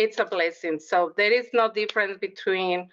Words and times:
it's 0.00 0.18
a 0.18 0.24
blessing. 0.24 0.78
So 0.78 1.12
there 1.18 1.30
is 1.30 1.48
no 1.52 1.70
difference 1.70 2.16
between 2.18 2.88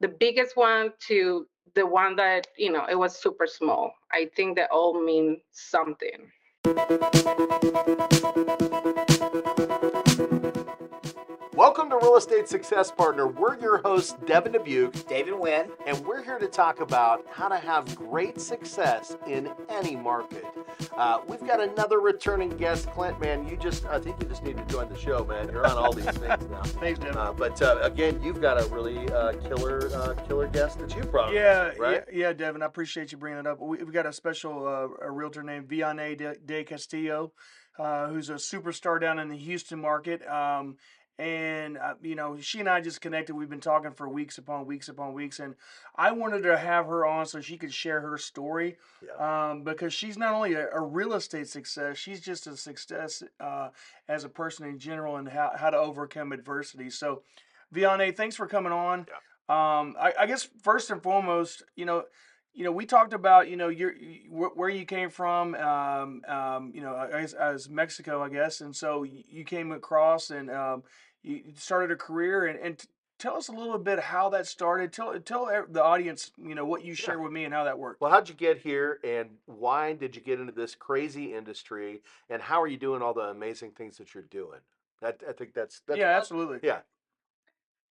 the 0.00 0.08
biggest 0.08 0.56
one 0.56 0.92
to 1.06 1.46
the 1.76 1.86
one 1.86 2.16
that, 2.16 2.48
you 2.58 2.72
know, 2.72 2.84
it 2.90 2.96
was 2.96 3.16
super 3.16 3.46
small. 3.46 3.92
I 4.10 4.28
think 4.34 4.56
they 4.56 4.64
all 4.72 5.00
mean 5.00 5.40
something. 5.52 6.32
Welcome 11.60 11.90
to 11.90 11.96
Real 11.96 12.16
Estate 12.16 12.48
Success 12.48 12.90
Partner. 12.90 13.26
We're 13.26 13.58
your 13.58 13.82
hosts, 13.82 14.16
Devin 14.24 14.54
Dubuc, 14.54 15.06
David 15.06 15.34
Nguyen, 15.34 15.68
and 15.86 16.06
we're 16.06 16.24
here 16.24 16.38
to 16.38 16.46
talk 16.46 16.80
about 16.80 17.26
how 17.30 17.48
to 17.48 17.58
have 17.58 17.94
great 17.94 18.40
success 18.40 19.18
in 19.26 19.50
any 19.68 19.94
market. 19.94 20.42
Uh, 20.96 21.20
we've 21.28 21.46
got 21.46 21.60
another 21.60 22.00
returning 22.00 22.48
guest, 22.56 22.90
Clint. 22.92 23.20
Man, 23.20 23.46
you 23.46 23.58
just, 23.58 23.84
I 23.84 24.00
think 24.00 24.16
you 24.22 24.26
just 24.26 24.42
need 24.42 24.56
to 24.56 24.64
join 24.64 24.88
the 24.88 24.96
show, 24.96 25.22
man. 25.22 25.50
You're 25.52 25.66
on 25.66 25.76
all 25.76 25.92
these 25.92 26.06
things 26.06 26.48
now. 26.48 26.62
Thanks, 26.80 26.98
Devin. 26.98 27.18
Uh, 27.18 27.34
but 27.34 27.60
uh, 27.60 27.78
again, 27.82 28.22
you've 28.22 28.40
got 28.40 28.58
a 28.58 28.66
really 28.68 29.06
uh, 29.10 29.32
killer, 29.32 29.90
uh, 29.94 30.14
killer 30.26 30.48
guest 30.48 30.78
that 30.78 30.96
you 30.96 31.02
brought. 31.02 31.34
Yeah, 31.34 31.72
right? 31.78 32.04
yeah, 32.10 32.28
yeah, 32.28 32.32
Devin. 32.32 32.62
I 32.62 32.66
appreciate 32.66 33.12
you 33.12 33.18
bringing 33.18 33.38
it 33.38 33.46
up. 33.46 33.60
We, 33.60 33.80
have 33.80 33.92
got 33.92 34.06
a 34.06 34.14
special 34.14 34.66
uh, 34.66 35.04
a 35.04 35.10
realtor 35.10 35.42
named 35.42 35.68
Vianey 35.68 36.16
de, 36.16 36.36
de 36.36 36.64
Castillo, 36.64 37.34
uh, 37.78 38.08
who's 38.08 38.30
a 38.30 38.36
superstar 38.36 38.98
down 38.98 39.18
in 39.18 39.28
the 39.28 39.36
Houston 39.36 39.78
market. 39.78 40.26
Um, 40.26 40.78
and 41.20 41.76
uh, 41.76 41.92
you 42.02 42.14
know 42.14 42.38
she 42.40 42.60
and 42.60 42.68
i 42.68 42.80
just 42.80 43.02
connected 43.02 43.34
we've 43.34 43.50
been 43.50 43.60
talking 43.60 43.90
for 43.92 44.08
weeks 44.08 44.38
upon 44.38 44.64
weeks 44.64 44.88
upon 44.88 45.12
weeks 45.12 45.38
and 45.38 45.54
i 45.94 46.10
wanted 46.10 46.42
to 46.42 46.56
have 46.56 46.86
her 46.86 47.04
on 47.04 47.26
so 47.26 47.42
she 47.42 47.58
could 47.58 47.72
share 47.72 48.00
her 48.00 48.16
story 48.16 48.78
yeah. 49.04 49.50
um, 49.50 49.62
because 49.62 49.92
she's 49.92 50.16
not 50.16 50.32
only 50.32 50.54
a, 50.54 50.70
a, 50.70 50.80
real 50.80 51.12
estate 51.12 51.46
success 51.46 51.98
she's 51.98 52.22
just 52.22 52.46
a 52.46 52.56
success 52.56 53.22
uh, 53.38 53.68
as 54.08 54.24
a 54.24 54.30
person 54.30 54.66
in 54.66 54.78
general 54.78 55.16
and 55.16 55.28
how, 55.28 55.52
how 55.54 55.68
to 55.68 55.76
overcome 55.76 56.32
adversity 56.32 56.88
so 56.88 57.22
Vianey 57.74 58.16
thanks 58.16 58.34
for 58.34 58.46
coming 58.46 58.72
on 58.72 59.06
yeah. 59.06 59.80
um, 59.80 59.96
I, 60.00 60.14
I, 60.20 60.26
guess 60.26 60.48
first 60.62 60.90
and 60.90 61.02
foremost 61.02 61.64
you 61.76 61.84
know 61.84 62.04
you 62.52 62.64
know, 62.64 62.72
we 62.72 62.84
talked 62.84 63.12
about 63.12 63.48
you 63.48 63.56
know 63.56 63.68
your 63.68 63.94
where 64.28 64.68
you 64.68 64.84
came 64.84 65.10
from, 65.10 65.54
um, 65.54 66.22
um, 66.26 66.72
you 66.74 66.80
know, 66.80 66.96
as, 66.96 67.32
as, 67.32 67.68
Mexico, 67.70 68.22
I 68.22 68.28
guess, 68.28 68.60
and 68.60 68.74
so 68.74 69.04
you 69.04 69.44
came 69.44 69.70
across 69.72 70.30
and 70.30 70.50
um, 70.50 70.82
you 71.22 71.42
started 71.56 71.90
a 71.90 71.96
career 71.96 72.46
and, 72.46 72.58
and 72.58 72.86
tell 73.20 73.36
us 73.36 73.48
a 73.48 73.52
little 73.52 73.78
bit 73.78 74.00
how 74.00 74.30
that 74.30 74.46
started. 74.46 74.92
Tell 74.92 75.18
tell 75.20 75.46
the 75.68 75.82
audience, 75.82 76.32
you 76.36 76.54
know, 76.54 76.64
what 76.64 76.84
you 76.84 76.94
shared 76.94 77.18
yeah. 77.18 77.24
with 77.24 77.32
me 77.32 77.44
and 77.44 77.54
how 77.54 77.64
that 77.64 77.78
worked. 77.78 78.00
Well, 78.00 78.10
how'd 78.10 78.28
you 78.28 78.34
get 78.34 78.58
here, 78.58 78.98
and 79.04 79.30
why 79.46 79.92
did 79.92 80.16
you 80.16 80.22
get 80.22 80.40
into 80.40 80.52
this 80.52 80.74
crazy 80.74 81.34
industry, 81.34 82.02
and 82.28 82.42
how 82.42 82.60
are 82.60 82.66
you 82.66 82.78
doing 82.78 83.02
all 83.02 83.14
the 83.14 83.20
amazing 83.20 83.72
things 83.72 83.98
that 83.98 84.14
you're 84.14 84.24
doing? 84.24 84.60
I, 85.02 85.14
I 85.28 85.32
think 85.32 85.54
that's, 85.54 85.80
that's 85.86 85.98
yeah, 85.98 86.16
absolutely, 86.16 86.58
yeah. 86.62 86.80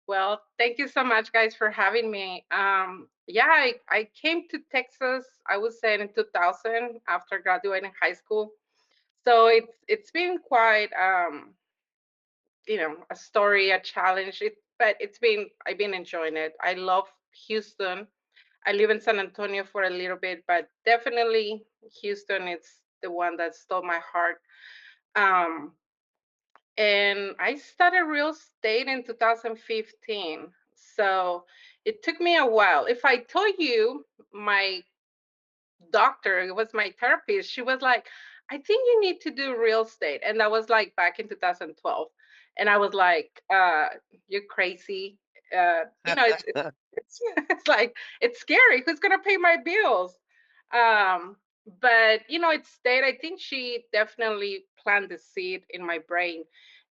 Well, 0.08 0.42
thank 0.58 0.78
you 0.78 0.88
so 0.88 1.04
much, 1.04 1.32
guys, 1.32 1.56
for 1.56 1.70
having 1.70 2.12
me. 2.12 2.46
Um, 2.52 3.08
yeah, 3.28 3.48
I, 3.48 3.74
I 3.90 4.10
came 4.22 4.48
to 4.50 4.60
Texas. 4.72 5.26
I 5.50 5.58
was 5.58 5.80
say 5.80 6.00
in 6.00 6.10
2000 6.14 7.00
after 7.08 7.40
graduating 7.40 7.92
high 8.02 8.14
school. 8.14 8.52
So 9.24 9.48
it's 9.48 9.72
it's 9.88 10.12
been 10.12 10.38
quite 10.46 10.90
um, 11.02 11.54
you 12.68 12.78
know 12.78 12.96
a 13.10 13.16
story 13.16 13.72
a 13.72 13.80
challenge 13.80 14.42
it, 14.42 14.56
but 14.80 14.96
it's 15.00 15.20
been 15.20 15.48
i've 15.68 15.78
been 15.78 15.94
enjoying 15.94 16.38
it. 16.38 16.54
I 16.62 16.74
love 16.74 17.06
houston. 17.48 18.08
I 18.66 18.72
live 18.72 18.90
in 18.90 19.02
san 19.02 19.20
antonio 19.20 19.64
for 19.64 19.84
a 19.84 19.90
little 19.90 20.18
bit 20.18 20.44
but 20.48 20.70
definitely 20.86 21.64
houston 22.02 22.48
is 22.48 22.62
the 23.02 23.12
one 23.12 23.38
that 23.38 23.56
stole 23.56 23.84
my 23.84 24.00
heart. 24.12 24.38
Um, 25.16 25.74
and 26.78 27.36
i 27.40 27.56
started 27.56 28.04
real 28.06 28.30
estate 28.30 28.88
in 28.88 29.04
2015 29.04 30.48
so 30.76 31.44
it 31.86 32.02
took 32.02 32.20
me 32.22 32.38
a 32.38 32.46
while. 32.46 32.86
If 32.86 33.06
i 33.06 33.18
told 33.18 33.56
you 33.60 34.06
my 34.34 34.82
doctor 35.92 36.40
it 36.40 36.56
was 36.56 36.74
my 36.74 36.92
therapist 37.00 37.50
she 37.52 37.62
was 37.62 37.82
like 37.82 38.08
i 38.50 38.58
think 38.58 38.84
you 38.88 39.02
need 39.02 39.22
to 39.22 39.32
do 39.32 39.56
real 39.62 39.84
estate 39.84 40.22
and 40.26 40.40
that 40.40 40.50
was 40.50 40.70
like 40.70 40.96
back 40.96 41.20
in 41.20 41.28
2012 41.28 42.08
and 42.58 42.70
I 42.70 42.78
was 42.78 42.94
like, 42.94 43.42
uh, 43.54 43.88
"You're 44.28 44.48
crazy." 44.50 45.18
Uh, 45.56 45.86
you 46.08 46.16
know, 46.16 46.26
it's, 46.26 46.44
it's, 46.48 47.22
it's, 47.50 47.68
like 47.68 47.96
it's 48.22 48.40
scary. 48.40 48.84
Who's 48.86 49.00
gonna 49.00 49.20
pay 49.20 49.38
my 49.38 49.58
bills? 49.64 50.18
Um, 50.74 51.38
but 51.82 52.22
you 52.30 52.40
know, 52.40 52.52
it 52.52 52.66
stayed. 52.66 53.04
I 53.04 53.18
think 53.20 53.40
she 53.40 53.86
definitely 53.92 54.66
planted 54.82 55.12
the 55.12 55.18
seed 55.18 55.64
in 55.70 55.86
my 55.86 56.00
brain, 56.08 56.44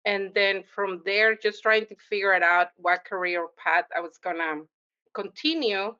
and 0.04 0.32
then 0.34 0.64
from 0.74 1.02
there, 1.04 1.36
just 1.36 1.62
trying 1.62 1.86
to 1.86 1.96
figure 2.08 2.34
it 2.34 2.42
out 2.42 2.68
what 2.76 3.04
career 3.04 3.46
path 3.62 3.86
I 3.96 4.00
was 4.00 4.18
gonna 4.22 4.62
continue. 5.14 5.94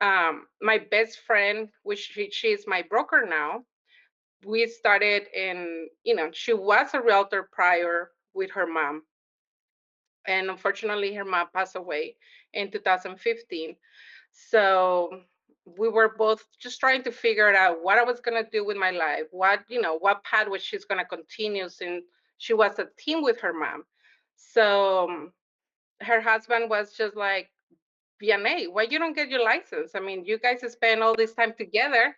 Um, 0.00 0.46
my 0.62 0.78
best 0.78 1.18
friend, 1.26 1.68
which 1.82 2.10
she, 2.14 2.30
she 2.30 2.48
is 2.48 2.64
my 2.68 2.82
broker 2.88 3.26
now, 3.28 3.64
we 4.44 4.66
started 4.66 5.24
in 5.34 5.88
you 6.04 6.14
know 6.14 6.30
she 6.32 6.52
was 6.52 6.88
a 6.94 7.00
realtor 7.00 7.48
prior 7.52 8.10
with 8.38 8.52
her 8.52 8.66
mom. 8.66 9.02
And 10.26 10.50
unfortunately, 10.50 11.14
her 11.14 11.24
mom 11.24 11.48
passed 11.54 11.76
away 11.76 12.16
in 12.54 12.70
2015. 12.70 13.76
So 14.32 15.22
we 15.78 15.88
were 15.88 16.14
both 16.16 16.44
just 16.58 16.80
trying 16.80 17.02
to 17.04 17.12
figure 17.12 17.54
out 17.54 17.82
what 17.82 17.98
I 17.98 18.04
was 18.04 18.20
gonna 18.20 18.48
do 18.50 18.64
with 18.64 18.76
my 18.76 18.90
life, 18.90 19.26
what 19.32 19.60
you 19.68 19.80
know, 19.82 19.98
what 19.98 20.24
path 20.24 20.48
was 20.48 20.62
she's 20.62 20.86
gonna 20.86 21.04
continue 21.04 21.68
since 21.68 22.04
she 22.38 22.54
was 22.54 22.78
a 22.78 22.88
team 22.96 23.22
with 23.22 23.40
her 23.40 23.52
mom. 23.52 23.84
So 24.36 25.08
um, 25.08 25.32
her 26.00 26.20
husband 26.20 26.70
was 26.70 26.94
just 26.94 27.16
like, 27.16 27.50
Vianey, 28.22 28.70
why 28.72 28.82
you 28.84 28.98
don't 28.98 29.14
get 29.14 29.28
your 29.28 29.44
license? 29.44 29.92
I 29.94 30.00
mean, 30.00 30.24
you 30.24 30.38
guys 30.38 30.60
spend 30.72 31.02
all 31.02 31.14
this 31.14 31.34
time 31.34 31.54
together. 31.56 32.16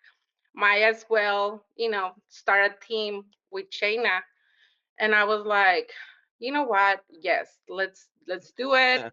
Might 0.54 0.82
as 0.82 1.04
well, 1.08 1.64
you 1.76 1.90
know, 1.90 2.12
start 2.28 2.72
a 2.72 2.86
team 2.86 3.24
with 3.50 3.70
Shayna. 3.70 4.20
And 5.00 5.14
I 5.14 5.24
was 5.24 5.44
like, 5.44 5.90
you 6.38 6.52
know 6.52 6.64
what? 6.64 7.00
Yes, 7.10 7.48
let's 7.68 8.06
let's 8.28 8.52
do 8.52 8.74
it. 8.74 9.12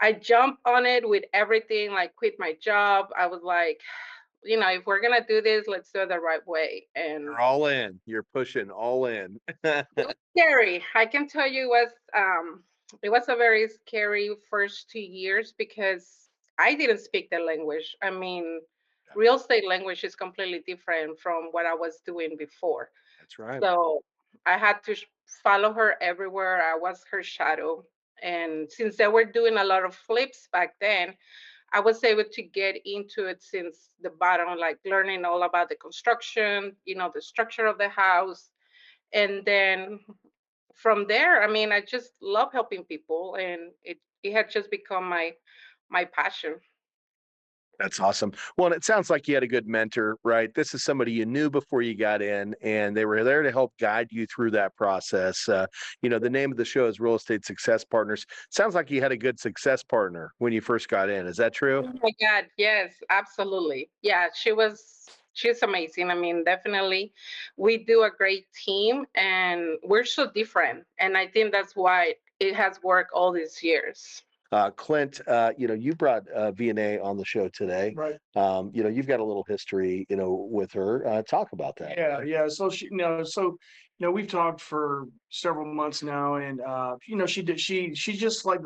I 0.00 0.12
jumped 0.12 0.62
on 0.64 0.86
it 0.86 1.06
with 1.06 1.24
everything, 1.34 1.90
like 1.90 2.16
quit 2.16 2.34
my 2.38 2.54
job. 2.62 3.08
I 3.16 3.26
was 3.26 3.42
like, 3.42 3.80
you 4.44 4.58
know, 4.58 4.70
if 4.70 4.86
we're 4.86 5.02
gonna 5.02 5.24
do 5.26 5.42
this, 5.42 5.66
let's 5.66 5.90
do 5.92 6.00
it 6.00 6.08
the 6.08 6.18
right 6.18 6.46
way. 6.46 6.86
And 6.94 7.24
you're 7.24 7.40
all 7.40 7.66
in. 7.66 8.00
You're 8.06 8.26
pushing 8.32 8.70
all 8.70 9.06
in. 9.06 9.38
it 9.64 9.86
was 9.96 10.14
scary. 10.36 10.82
I 10.94 11.06
can 11.06 11.28
tell 11.28 11.46
you 11.46 11.64
it 11.64 11.68
was 11.68 11.88
um 12.16 12.62
it 13.02 13.10
was 13.10 13.28
a 13.28 13.36
very 13.36 13.68
scary 13.68 14.30
first 14.48 14.90
two 14.90 15.00
years 15.00 15.54
because 15.56 16.28
I 16.58 16.74
didn't 16.74 17.00
speak 17.00 17.30
the 17.30 17.38
language. 17.38 17.96
I 18.02 18.10
mean, 18.10 18.60
real 19.14 19.36
estate 19.36 19.66
language 19.66 20.04
is 20.04 20.14
completely 20.14 20.62
different 20.66 21.18
from 21.18 21.48
what 21.52 21.66
I 21.66 21.74
was 21.74 22.00
doing 22.04 22.36
before. 22.38 22.90
That's 23.20 23.38
right. 23.38 23.62
So 23.62 24.02
I 24.46 24.58
had 24.58 24.82
to 24.84 24.96
follow 25.42 25.72
her 25.72 25.96
everywhere. 26.00 26.62
I 26.62 26.76
was 26.76 27.04
her 27.10 27.22
shadow. 27.22 27.84
And 28.22 28.70
since 28.70 28.96
they 28.96 29.08
were 29.08 29.24
doing 29.24 29.56
a 29.56 29.64
lot 29.64 29.84
of 29.84 29.94
flips 29.94 30.48
back 30.52 30.74
then, 30.80 31.14
I 31.72 31.80
was 31.80 32.02
able 32.02 32.24
to 32.32 32.42
get 32.42 32.76
into 32.84 33.26
it 33.26 33.42
since 33.42 33.90
the 34.02 34.10
bottom, 34.10 34.58
like 34.58 34.78
learning 34.84 35.24
all 35.24 35.44
about 35.44 35.68
the 35.68 35.76
construction, 35.76 36.74
you 36.84 36.96
know, 36.96 37.10
the 37.14 37.22
structure 37.22 37.66
of 37.66 37.78
the 37.78 37.88
house. 37.88 38.50
And 39.12 39.44
then 39.44 40.00
from 40.74 41.06
there, 41.06 41.42
I 41.42 41.46
mean, 41.46 41.72
I 41.72 41.80
just 41.80 42.12
love 42.20 42.52
helping 42.52 42.84
people 42.84 43.36
and 43.36 43.70
it, 43.84 43.98
it 44.22 44.32
had 44.32 44.50
just 44.50 44.70
become 44.70 45.08
my 45.08 45.32
my 45.90 46.04
passion. 46.04 46.54
That's 47.80 47.98
awesome. 47.98 48.32
Well, 48.58 48.72
it 48.72 48.84
sounds 48.84 49.08
like 49.08 49.26
you 49.26 49.34
had 49.34 49.42
a 49.42 49.48
good 49.48 49.66
mentor, 49.66 50.18
right? 50.22 50.54
This 50.54 50.74
is 50.74 50.84
somebody 50.84 51.12
you 51.12 51.24
knew 51.24 51.48
before 51.48 51.80
you 51.80 51.94
got 51.94 52.20
in, 52.20 52.54
and 52.60 52.94
they 52.94 53.06
were 53.06 53.24
there 53.24 53.42
to 53.42 53.50
help 53.50 53.72
guide 53.80 54.08
you 54.10 54.26
through 54.26 54.50
that 54.50 54.76
process. 54.76 55.48
Uh, 55.48 55.66
you 56.02 56.10
know, 56.10 56.18
the 56.18 56.28
name 56.28 56.52
of 56.52 56.58
the 56.58 56.64
show 56.64 56.86
is 56.86 57.00
Real 57.00 57.14
Estate 57.14 57.46
Success 57.46 57.82
Partners. 57.82 58.26
Sounds 58.50 58.74
like 58.74 58.90
you 58.90 59.00
had 59.00 59.12
a 59.12 59.16
good 59.16 59.40
success 59.40 59.82
partner 59.82 60.30
when 60.36 60.52
you 60.52 60.60
first 60.60 60.90
got 60.90 61.08
in. 61.08 61.26
Is 61.26 61.38
that 61.38 61.54
true? 61.54 61.82
Oh 61.86 61.98
my 62.02 62.10
God, 62.20 62.48
yes, 62.58 62.92
absolutely. 63.08 63.88
Yeah, 64.02 64.26
she 64.34 64.52
was. 64.52 65.06
She's 65.32 65.62
amazing. 65.62 66.10
I 66.10 66.16
mean, 66.16 66.44
definitely, 66.44 67.14
we 67.56 67.78
do 67.78 68.02
a 68.02 68.10
great 68.10 68.46
team, 68.52 69.06
and 69.14 69.78
we're 69.82 70.04
so 70.04 70.30
different. 70.30 70.84
And 70.98 71.16
I 71.16 71.28
think 71.28 71.52
that's 71.52 71.74
why 71.74 72.16
it 72.40 72.54
has 72.56 72.82
worked 72.82 73.12
all 73.14 73.32
these 73.32 73.62
years. 73.62 74.22
Uh, 74.52 74.70
Clint, 74.72 75.20
uh, 75.28 75.52
you 75.56 75.68
know, 75.68 75.74
you 75.74 75.94
brought 75.94 76.24
uh, 76.34 76.50
Vianey 76.52 77.02
on 77.02 77.16
the 77.16 77.24
show 77.24 77.48
today. 77.48 77.94
Right. 77.96 78.16
Um, 78.34 78.72
you 78.74 78.82
know, 78.82 78.88
you've 78.88 79.06
got 79.06 79.20
a 79.20 79.24
little 79.24 79.44
history, 79.46 80.06
you 80.08 80.16
know, 80.16 80.48
with 80.50 80.72
her. 80.72 81.06
Uh, 81.06 81.22
talk 81.22 81.52
about 81.52 81.76
that. 81.76 81.96
Yeah, 81.96 82.20
yeah. 82.22 82.48
So 82.48 82.68
she, 82.68 82.86
you 82.86 82.96
know, 82.96 83.22
so 83.22 83.56
you 84.00 84.06
know, 84.06 84.12
we've 84.12 84.26
talked 84.26 84.62
for 84.62 85.04
several 85.28 85.72
months 85.72 86.02
now, 86.02 86.36
and 86.36 86.60
uh, 86.62 86.96
you 87.06 87.16
know, 87.16 87.26
she 87.26 87.42
did. 87.42 87.60
She 87.60 87.94
she 87.94 88.14
just 88.14 88.46
like 88.46 88.60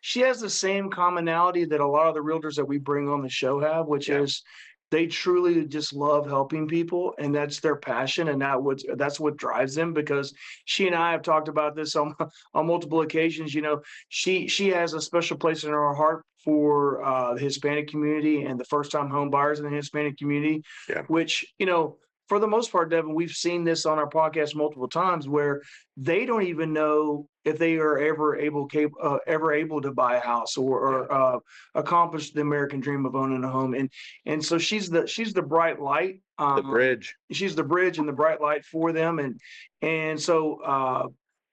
she 0.00 0.20
has 0.20 0.40
the 0.40 0.48
same 0.48 0.90
commonality 0.90 1.66
that 1.66 1.80
a 1.80 1.86
lot 1.86 2.08
of 2.08 2.14
the 2.14 2.20
realtors 2.20 2.54
that 2.54 2.64
we 2.64 2.78
bring 2.78 3.06
on 3.06 3.22
the 3.22 3.28
show 3.28 3.60
have, 3.60 3.86
which 3.86 4.08
yeah. 4.08 4.22
is 4.22 4.42
they 4.90 5.06
truly 5.06 5.64
just 5.66 5.92
love 5.92 6.26
helping 6.26 6.66
people 6.66 7.14
and 7.18 7.34
that's 7.34 7.60
their 7.60 7.76
passion 7.76 8.28
and 8.28 8.40
that 8.42 8.62
what 8.62 8.80
that's 8.96 9.20
what 9.20 9.36
drives 9.36 9.74
them 9.74 9.92
because 9.92 10.32
she 10.64 10.86
and 10.86 10.96
I 10.96 11.12
have 11.12 11.22
talked 11.22 11.48
about 11.48 11.74
this 11.76 11.96
on 11.96 12.14
on 12.54 12.66
multiple 12.66 13.02
occasions 13.02 13.54
you 13.54 13.62
know 13.62 13.82
she 14.08 14.48
she 14.48 14.68
has 14.68 14.94
a 14.94 15.00
special 15.00 15.36
place 15.36 15.64
in 15.64 15.70
her 15.70 15.94
heart 15.94 16.24
for 16.44 17.04
uh, 17.04 17.34
the 17.34 17.40
Hispanic 17.40 17.88
community 17.88 18.44
and 18.44 18.58
the 18.58 18.64
first 18.64 18.90
time 18.92 19.10
home 19.10 19.28
buyers 19.28 19.58
in 19.58 19.64
the 19.68 19.76
Hispanic 19.76 20.16
community 20.16 20.62
Yeah. 20.88 21.02
which 21.08 21.44
you 21.58 21.66
know 21.66 21.98
for 22.28 22.38
the 22.38 22.46
most 22.46 22.70
part 22.70 22.90
Devin 22.90 23.14
we've 23.14 23.30
seen 23.30 23.64
this 23.64 23.86
on 23.86 23.98
our 23.98 24.08
podcast 24.08 24.54
multiple 24.54 24.88
times 24.88 25.28
where 25.28 25.62
they 25.96 26.26
don't 26.26 26.44
even 26.44 26.72
know 26.72 27.26
if 27.44 27.58
they 27.58 27.76
are 27.76 27.98
ever 27.98 28.36
able 28.36 28.66
cap- 28.66 28.90
uh, 29.02 29.18
ever 29.26 29.52
able 29.52 29.80
to 29.80 29.90
buy 29.92 30.16
a 30.16 30.20
house 30.20 30.56
or, 30.56 30.80
or 30.80 31.12
uh, 31.12 31.38
accomplish 31.74 32.32
the 32.32 32.40
American 32.42 32.80
dream 32.80 33.06
of 33.06 33.14
owning 33.16 33.42
a 33.44 33.48
home. 33.48 33.74
And 33.74 33.90
and 34.26 34.44
so 34.44 34.58
she's 34.58 34.90
the 34.90 35.06
she's 35.06 35.32
the 35.32 35.42
bright 35.42 35.80
light 35.80 36.20
um, 36.38 36.56
The 36.56 36.62
bridge. 36.62 37.16
she's 37.32 37.54
the 37.54 37.64
bridge 37.64 37.98
and 37.98 38.08
the 38.08 38.12
bright 38.12 38.40
light 38.40 38.64
for 38.64 38.92
them. 38.92 39.18
And 39.18 39.40
and 39.80 40.20
so 40.20 40.60
uh 40.62 41.06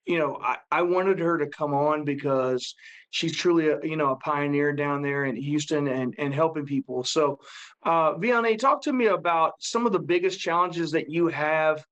you 0.05 0.19
know 0.19 0.39
I, 0.41 0.57
I 0.71 0.81
wanted 0.83 1.19
her 1.19 1.37
to 1.37 1.47
come 1.47 1.73
on 1.73 2.05
because 2.05 2.75
she's 3.09 3.35
truly 3.35 3.69
a 3.69 3.79
you 3.83 3.97
know 3.97 4.11
a 4.11 4.15
pioneer 4.17 4.73
down 4.73 5.01
there 5.01 5.25
in 5.25 5.35
Houston 5.35 5.87
and 5.87 6.15
and 6.17 6.33
helping 6.33 6.65
people 6.65 7.03
so 7.03 7.39
uh 7.85 8.13
Vianey 8.15 8.57
talk 8.57 8.81
to 8.83 8.93
me 8.93 9.07
about 9.07 9.53
some 9.59 9.85
of 9.85 9.91
the 9.91 9.99
biggest 9.99 10.39
challenges 10.39 10.91
that 10.91 11.09
you 11.09 11.27
have 11.27 11.83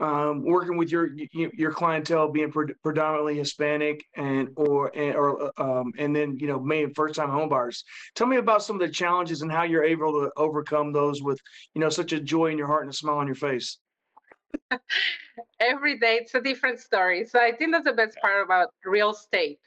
um, 0.00 0.44
working 0.44 0.76
with 0.76 0.90
your 0.90 1.10
your 1.32 1.70
clientele 1.70 2.28
being 2.28 2.50
pre- 2.50 2.74
predominantly 2.82 3.36
Hispanic 3.36 4.04
and 4.16 4.48
or 4.56 4.90
and 4.96 5.14
or 5.14 5.52
um, 5.60 5.92
and 5.98 6.14
then 6.14 6.36
you 6.38 6.48
know 6.48 6.58
main 6.58 6.92
first 6.94 7.14
time 7.14 7.30
homebuyers. 7.30 7.84
Tell 8.14 8.26
me 8.26 8.36
about 8.36 8.62
some 8.62 8.76
of 8.76 8.80
the 8.80 8.92
challenges 8.92 9.42
and 9.42 9.52
how 9.52 9.62
you're 9.62 9.84
able 9.84 10.12
to 10.12 10.32
overcome 10.36 10.92
those 10.92 11.22
with 11.22 11.40
you 11.74 11.80
know 11.80 11.90
such 11.90 12.12
a 12.12 12.20
joy 12.20 12.46
in 12.46 12.58
your 12.58 12.66
heart 12.66 12.82
and 12.82 12.92
a 12.92 12.96
smile 12.96 13.18
on 13.18 13.26
your 13.26 13.36
face. 13.36 13.78
every 15.60 15.98
day 15.98 16.16
it's 16.16 16.34
a 16.34 16.40
different 16.40 16.80
story. 16.80 17.24
So 17.26 17.38
I 17.40 17.52
think 17.52 17.72
that's 17.72 17.84
the 17.84 17.92
best 17.92 18.18
part 18.20 18.44
about 18.44 18.70
real 18.84 19.10
estate. 19.10 19.58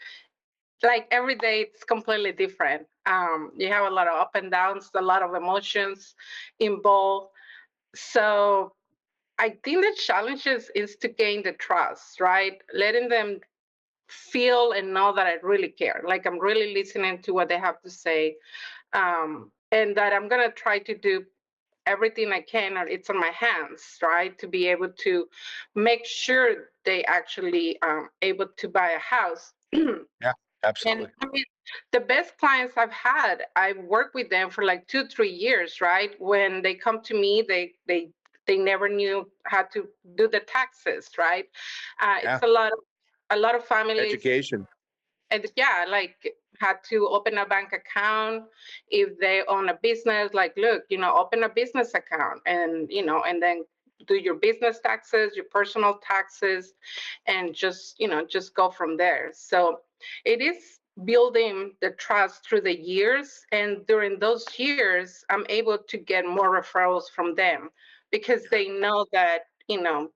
Like 0.84 1.08
every 1.12 1.36
day 1.36 1.62
it's 1.62 1.84
completely 1.84 2.32
different. 2.34 2.88
Um, 3.06 3.52
you 3.56 3.68
have 3.70 3.92
a 3.92 3.96
lot 3.96 4.08
of 4.08 4.16
up 4.20 4.36
and 4.36 4.52
downs, 4.52 4.90
a 4.96 5.02
lot 5.02 5.24
of 5.24 5.34
emotions 5.36 6.16
involved. 6.60 7.30
So 7.96 8.74
I 9.40 9.52
think 9.64 9.84
the 9.84 9.96
challenge 10.06 10.48
is, 10.48 10.72
is 10.76 10.96
to 10.98 11.08
gain 11.10 11.44
the 11.44 11.54
trust, 11.54 12.20
right? 12.22 12.62
Letting 12.74 13.10
them 13.10 13.40
feel 14.10 14.72
and 14.74 14.94
know 14.94 15.14
that 15.16 15.28
I 15.28 15.36
really 15.44 15.70
care. 15.70 16.04
Like 16.08 16.26
I'm 16.26 16.40
really 16.40 16.74
listening 16.74 17.22
to 17.24 17.34
what 17.34 17.50
they 17.50 17.58
have 17.60 17.82
to 17.82 17.90
say. 17.90 18.38
Um, 18.94 19.52
and 19.72 19.96
that 19.98 20.14
I'm 20.14 20.30
gonna 20.30 20.52
try 20.52 20.80
to 20.80 20.98
do 20.98 21.26
everything 21.88 22.32
I 22.32 22.42
can 22.42 22.78
or 22.78 22.86
it's 22.88 23.10
on 23.10 23.20
my 23.20 23.32
hands, 23.48 23.82
right? 24.04 24.38
To 24.40 24.48
be 24.48 24.68
able 24.68 24.90
to 25.06 25.28
make 25.76 26.06
sure 26.06 26.48
they 26.86 27.04
actually 27.06 27.82
um 27.82 28.10
able 28.22 28.48
to 28.62 28.68
buy 28.70 28.90
a 28.92 29.00
house. 29.00 29.54
Yeah, 30.22 30.34
absolutely. 30.64 31.06
And 31.06 31.12
I 31.22 31.26
mean, 31.34 31.46
the 31.92 32.00
best 32.02 32.38
clients 32.38 32.74
I've 32.78 32.92
had, 32.92 33.36
I've 33.56 33.78
worked 33.96 34.16
with 34.16 34.30
them 34.30 34.50
for 34.50 34.64
like 34.64 34.88
two, 34.88 35.06
three 35.08 35.32
years, 35.46 35.82
right? 35.82 36.12
When 36.20 36.62
they 36.62 36.76
come 36.76 37.02
to 37.04 37.14
me, 37.14 37.44
they 37.48 37.74
they 37.88 38.10
they 38.48 38.58
never 38.58 38.88
knew 38.90 39.30
how 39.46 39.64
to 39.74 39.88
do 40.16 40.28
the 40.28 40.42
taxes, 40.42 41.10
right? 41.18 41.46
Uh, 42.02 42.20
Yeah. 42.24 42.36
It's 42.36 42.44
a 42.44 42.48
lot 42.48 42.72
of 42.74 42.80
a 43.30 43.38
lot 43.38 43.56
of 43.56 43.64
families 43.66 44.14
Education. 44.14 44.66
and 45.32 45.46
yeah, 45.56 45.86
like 45.88 46.18
had 46.60 46.78
to 46.90 47.08
open 47.08 47.38
a 47.38 47.46
bank 47.46 47.74
account 47.74 48.44
if 48.90 49.18
they 49.20 49.44
own 49.48 49.70
a 49.70 49.76
business. 49.82 50.34
Like, 50.34 50.54
look, 50.58 50.84
you 50.90 50.98
know, 50.98 51.16
open 51.16 51.44
a 51.44 51.50
business 51.50 51.94
account 51.94 52.42
and 52.46 52.92
you 52.92 53.06
know, 53.06 53.24
and 53.24 53.42
then 53.42 53.66
do 54.08 54.16
your 54.16 54.36
business 54.36 54.80
taxes, 54.80 55.36
your 55.36 55.46
personal 55.46 56.00
taxes, 56.06 56.74
and 57.26 57.54
just 57.54 58.00
you 58.00 58.08
know, 58.08 58.26
just 58.26 58.54
go 58.54 58.70
from 58.70 58.98
there. 58.98 59.32
So 59.34 59.80
it 60.26 60.42
is 60.42 60.80
building 61.06 61.74
the 61.82 61.92
trust 61.92 62.46
through 62.46 62.62
the 62.62 62.80
years, 62.80 63.46
and 63.52 63.86
during 63.88 64.20
those 64.20 64.46
years, 64.58 65.24
I'm 65.30 65.46
able 65.50 65.78
to 65.78 65.98
get 65.98 66.26
more 66.26 66.60
referrals 66.60 67.10
from 67.10 67.36
them 67.36 67.70
because 68.12 68.44
they 68.50 68.68
know 68.68 69.06
that 69.12 69.46
you 69.68 69.82
know 69.82 70.10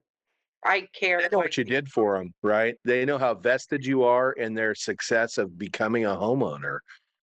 I 0.63 0.87
care. 0.93 1.19
They 1.21 1.29
know 1.31 1.39
what 1.39 1.57
you 1.57 1.63
did 1.63 1.87
for 1.89 2.17
them, 2.17 2.33
right? 2.43 2.75
They 2.85 3.05
know 3.05 3.17
how 3.17 3.33
vested 3.33 3.85
you 3.85 4.03
are 4.03 4.33
in 4.33 4.53
their 4.53 4.75
success 4.75 5.37
of 5.37 5.57
becoming 5.57 6.05
a 6.05 6.09
homeowner. 6.15 6.79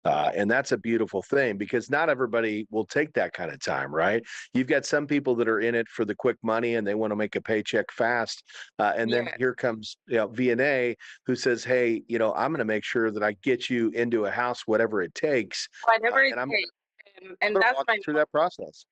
Uh, 0.05 0.31
and 0.35 0.49
that's 0.49 0.71
a 0.71 0.77
beautiful 0.77 1.21
thing 1.21 1.57
because 1.57 1.89
not 1.89 2.09
everybody 2.09 2.65
will 2.71 2.85
take 2.85 3.11
that 3.13 3.33
kind 3.33 3.51
of 3.51 3.59
time, 3.59 3.93
right? 3.93 4.23
You've 4.53 4.67
got 4.67 4.85
some 4.85 5.05
people 5.05 5.35
that 5.35 5.49
are 5.49 5.59
in 5.59 5.75
it 5.75 5.89
for 5.89 6.05
the 6.05 6.15
quick 6.15 6.37
money 6.43 6.75
and 6.75 6.87
they 6.87 6.95
want 6.95 7.11
to 7.11 7.15
make 7.17 7.35
a 7.35 7.41
paycheck 7.41 7.91
fast. 7.91 8.41
Uh, 8.79 8.93
and 8.95 9.11
then 9.11 9.25
Yeah. 9.25 9.35
here 9.37 9.53
comes 9.53 9.97
you 10.07 10.15
know, 10.17 10.29
Vianey 10.29 10.95
who 11.25 11.35
says, 11.35 11.65
Hey, 11.65 12.03
you 12.07 12.19
know, 12.19 12.33
I'm 12.35 12.51
going 12.51 12.59
to 12.59 12.65
make 12.65 12.85
sure 12.85 13.11
that 13.11 13.21
I 13.21 13.33
get 13.43 13.69
you 13.69 13.89
into 13.89 14.25
a 14.25 14.31
house, 14.31 14.61
whatever 14.65 15.01
it 15.01 15.13
takes. 15.13 15.67
whatever 15.83 16.23
it 16.23 16.31
and 16.31 16.39
I'm- 16.39 16.49
takes. 16.51 16.71
And, 17.19 17.35
and 17.41 17.55
that's 17.61 17.83
my 17.87 17.97
through 18.05 18.13
that 18.13 18.31
process. 18.31 18.85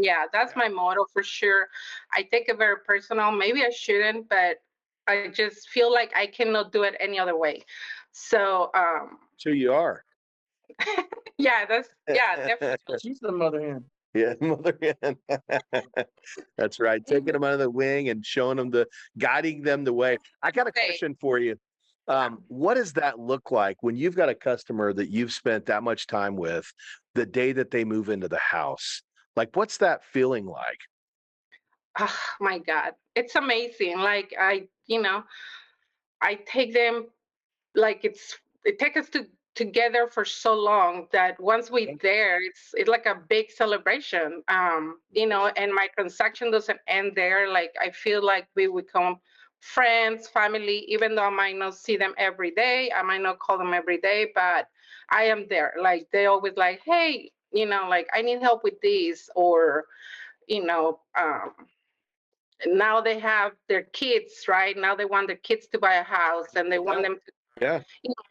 Yeah, 0.00 0.24
that's 0.32 0.56
my 0.56 0.68
motto 0.68 1.06
for 1.12 1.22
sure. 1.22 1.68
I 2.12 2.22
take 2.22 2.48
it 2.48 2.58
very 2.58 2.76
personal. 2.86 3.30
Maybe 3.32 3.62
I 3.62 3.70
shouldn't, 3.70 4.28
but 4.28 4.58
I 5.06 5.28
just 5.28 5.68
feel 5.68 5.92
like 5.92 6.12
I 6.16 6.26
cannot 6.26 6.72
do 6.72 6.82
it 6.82 6.94
any 6.98 7.18
other 7.18 7.36
way. 7.36 7.62
So, 8.12 8.70
um, 8.74 9.18
So 9.36 9.50
you 9.50 9.72
are. 9.72 10.04
yeah, 11.38 11.66
that's 11.66 11.88
yeah, 12.08 12.36
definitely. 12.36 12.98
She's 13.02 13.20
the 13.20 13.32
mother 13.32 13.60
hen. 13.60 13.84
Yeah, 14.14 14.34
mother 14.40 14.78
hen. 15.02 15.16
That's 16.56 16.80
right. 16.80 17.04
Taking 17.04 17.32
them 17.32 17.44
under 17.44 17.56
the 17.56 17.70
wing 17.70 18.08
and 18.08 18.24
showing 18.24 18.56
them 18.56 18.70
the, 18.70 18.86
guiding 19.18 19.62
them 19.62 19.84
the 19.84 19.92
way. 19.92 20.18
I 20.42 20.50
got 20.50 20.68
a 20.68 20.72
Right. 20.74 20.86
question 20.86 21.16
for 21.20 21.38
you. 21.38 21.56
Um, 22.06 22.44
what 22.48 22.74
does 22.74 22.92
that 22.94 23.18
look 23.18 23.50
like 23.50 23.82
when 23.82 23.96
you've 23.96 24.14
got 24.14 24.28
a 24.28 24.34
customer 24.34 24.92
that 24.92 25.10
you've 25.10 25.32
spent 25.32 25.66
that 25.66 25.82
much 25.82 26.06
time 26.06 26.36
with 26.36 26.70
the 27.14 27.24
day 27.24 27.52
that 27.52 27.70
they 27.70 27.84
move 27.84 28.08
into 28.08 28.28
the 28.28 28.38
house? 28.38 29.02
Like, 29.36 29.56
what's 29.56 29.78
that 29.78 30.04
feeling 30.04 30.46
like? 30.46 30.80
Oh 31.98 32.16
my 32.40 32.58
God, 32.58 32.92
it's 33.14 33.36
amazing. 33.36 33.98
Like 33.98 34.34
I, 34.38 34.68
you 34.86 35.00
know, 35.00 35.22
I 36.20 36.34
take 36.46 36.74
them 36.74 37.06
like 37.74 38.04
it's 38.04 38.38
it 38.64 38.78
takes 38.78 38.96
us 38.96 39.08
to 39.10 39.26
together 39.54 40.08
for 40.10 40.24
so 40.24 40.54
long 40.54 41.06
that 41.12 41.40
once 41.40 41.70
we're 41.70 41.96
there, 42.02 42.42
it's 42.42 42.70
it's 42.74 42.88
like 42.88 43.06
a 43.06 43.20
big 43.28 43.50
celebration. 43.50 44.42
Um, 44.48 44.98
you 45.12 45.26
know, 45.26 45.46
and 45.56 45.72
my 45.72 45.88
transaction 45.94 46.50
doesn't 46.50 46.80
end 46.88 47.12
there. 47.14 47.48
Like 47.48 47.74
I 47.80 47.90
feel 47.90 48.24
like 48.24 48.48
we 48.56 48.66
become 48.66 49.20
friends, 49.60 50.28
family, 50.28 50.84
even 50.88 51.14
though 51.14 51.24
I 51.24 51.30
might 51.30 51.56
not 51.56 51.74
see 51.74 51.96
them 51.96 52.14
every 52.18 52.50
day, 52.50 52.92
I 52.94 53.02
might 53.02 53.22
not 53.22 53.38
call 53.38 53.56
them 53.56 53.72
every 53.72 53.98
day, 53.98 54.30
but 54.34 54.68
I 55.10 55.24
am 55.24 55.46
there. 55.48 55.74
Like 55.80 56.08
they 56.12 56.26
always 56.26 56.54
like, 56.56 56.82
hey, 56.84 57.30
you 57.54 57.66
know, 57.66 57.86
like 57.88 58.08
I 58.12 58.20
need 58.20 58.42
help 58.42 58.64
with 58.64 58.80
this, 58.82 59.30
or 59.34 59.86
you 60.48 60.64
know, 60.64 61.00
um, 61.18 61.52
now 62.66 63.00
they 63.00 63.18
have 63.18 63.52
their 63.68 63.82
kids, 63.82 64.46
right? 64.48 64.76
Now 64.76 64.94
they 64.94 65.04
want 65.04 65.28
their 65.28 65.36
kids 65.36 65.66
to 65.68 65.78
buy 65.78 65.94
a 65.94 66.02
house 66.02 66.54
and 66.56 66.70
they 66.70 66.78
want 66.78 67.02
them 67.02 67.16
to 67.16 67.32
Yeah. 67.60 67.82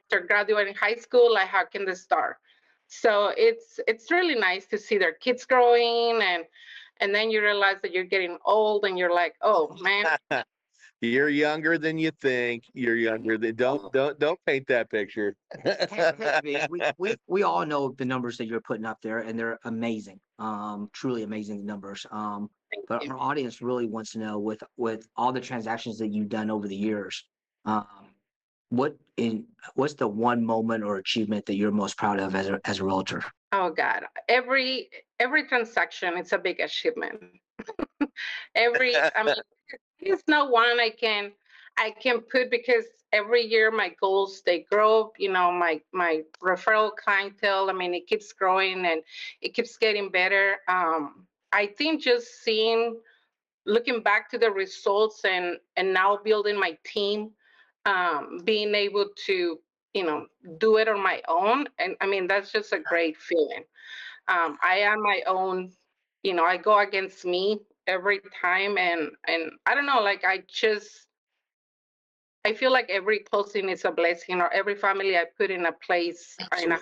after 0.03 0.27
graduating 0.27 0.75
high 0.75 0.95
school, 0.95 1.33
like 1.33 1.47
how 1.47 1.65
can 1.65 1.85
they 1.85 1.95
start? 1.95 2.37
So 2.87 3.33
it's 3.37 3.79
it's 3.87 4.11
really 4.11 4.35
nice 4.35 4.67
to 4.67 4.77
see 4.77 4.97
their 4.97 5.13
kids 5.13 5.45
growing 5.45 6.21
and 6.21 6.45
and 6.99 7.15
then 7.15 7.31
you 7.31 7.41
realize 7.41 7.77
that 7.81 7.91
you're 7.91 8.03
getting 8.03 8.37
old 8.45 8.85
and 8.85 8.97
you're 8.97 9.13
like, 9.13 9.35
oh 9.41 9.75
man, 9.79 10.05
You're 11.03 11.27
younger 11.27 11.77
than 11.77 11.97
you 11.97 12.11
think. 12.11 12.63
You're 12.73 12.95
younger 12.95 13.37
than 13.37 13.55
don't 13.55 13.91
don't 13.91 14.17
don't 14.19 14.39
paint 14.45 14.67
that 14.67 14.89
picture. 14.89 15.35
We, 16.43 16.81
we, 16.97 17.15
we 17.27 17.43
all 17.43 17.65
know 17.65 17.93
the 17.97 18.05
numbers 18.05 18.37
that 18.37 18.47
you're 18.47 18.61
putting 18.61 18.85
up 18.85 18.99
there 19.01 19.19
and 19.19 19.37
they're 19.37 19.59
amazing. 19.65 20.19
Um, 20.39 20.89
truly 20.93 21.23
amazing 21.23 21.65
numbers. 21.65 22.05
Um, 22.11 22.49
but 22.87 23.07
our 23.07 23.17
audience 23.17 23.61
really 23.61 23.85
wants 23.85 24.11
to 24.11 24.19
know 24.19 24.39
with, 24.39 24.63
with 24.77 25.07
all 25.15 25.31
the 25.31 25.41
transactions 25.41 25.97
that 25.99 26.07
you've 26.07 26.29
done 26.29 26.49
over 26.49 26.67
the 26.67 26.75
years, 26.75 27.25
um, 27.65 27.85
what 28.69 28.95
in, 29.17 29.45
what's 29.75 29.93
the 29.93 30.07
one 30.07 30.45
moment 30.45 30.83
or 30.83 30.97
achievement 30.97 31.45
that 31.45 31.55
you're 31.55 31.71
most 31.71 31.97
proud 31.97 32.19
of 32.19 32.35
as 32.35 32.47
a, 32.49 32.59
as 32.65 32.79
a 32.79 32.83
realtor? 32.83 33.23
Oh 33.51 33.69
God, 33.69 34.03
every 34.27 34.89
every 35.19 35.47
transaction 35.47 36.17
it's 36.17 36.31
a 36.31 36.37
big 36.37 36.59
achievement. 36.59 37.21
every 38.55 38.95
I 38.95 39.23
mean, 39.23 39.35
there's 40.01 40.23
no 40.27 40.45
one 40.45 40.79
I 40.79 40.89
can 40.89 41.31
I 41.77 41.91
can 41.91 42.21
put 42.21 42.51
because 42.51 42.85
every 43.11 43.43
year 43.43 43.71
my 43.71 43.93
goals 43.99 44.41
they 44.45 44.65
grow. 44.71 45.11
You 45.17 45.31
know, 45.31 45.51
my 45.51 45.81
my 45.91 46.21
referral 46.43 46.91
clientele. 46.95 47.69
I 47.69 47.73
mean, 47.73 47.93
it 47.93 48.07
keeps 48.07 48.31
growing 48.33 48.85
and 48.85 49.01
it 49.41 49.53
keeps 49.53 49.77
getting 49.77 50.09
better. 50.09 50.57
Um, 50.67 51.27
I 51.51 51.67
think 51.67 52.01
just 52.01 52.43
seeing, 52.43 52.99
looking 53.65 54.01
back 54.01 54.29
to 54.31 54.37
the 54.37 54.51
results 54.51 55.21
and 55.25 55.57
and 55.77 55.93
now 55.93 56.19
building 56.23 56.59
my 56.59 56.77
team, 56.85 57.31
um, 57.85 58.39
being 58.43 58.75
able 58.75 59.07
to 59.25 59.59
you 59.93 60.03
know 60.05 60.25
do 60.57 60.77
it 60.77 60.87
on 60.87 60.99
my 61.03 61.21
own 61.27 61.67
and 61.77 61.95
i 62.01 62.07
mean 62.07 62.25
that's 62.25 62.51
just 62.51 62.73
a 62.73 62.79
great 62.79 63.15
feeling 63.15 63.63
um, 64.27 64.57
i 64.63 64.77
am 64.77 65.03
my 65.03 65.21
own 65.27 65.71
you 66.23 66.33
know, 66.33 66.45
I 66.45 66.57
go 66.57 66.79
against 66.79 67.25
me 67.25 67.59
every 67.87 68.21
time 68.41 68.77
and 68.77 69.11
and 69.27 69.51
I 69.65 69.75
don't 69.75 69.85
know, 69.85 70.01
like 70.01 70.23
I 70.25 70.43
just 70.47 71.07
I 72.45 72.53
feel 72.53 72.71
like 72.71 72.89
every 72.89 73.19
closing 73.19 73.69
is 73.69 73.85
a 73.85 73.91
blessing 73.91 74.41
or 74.41 74.51
every 74.53 74.75
family 74.75 75.17
I 75.17 75.25
put 75.37 75.49
in 75.49 75.65
a 75.65 75.71
place 75.71 76.35
a 76.73 76.77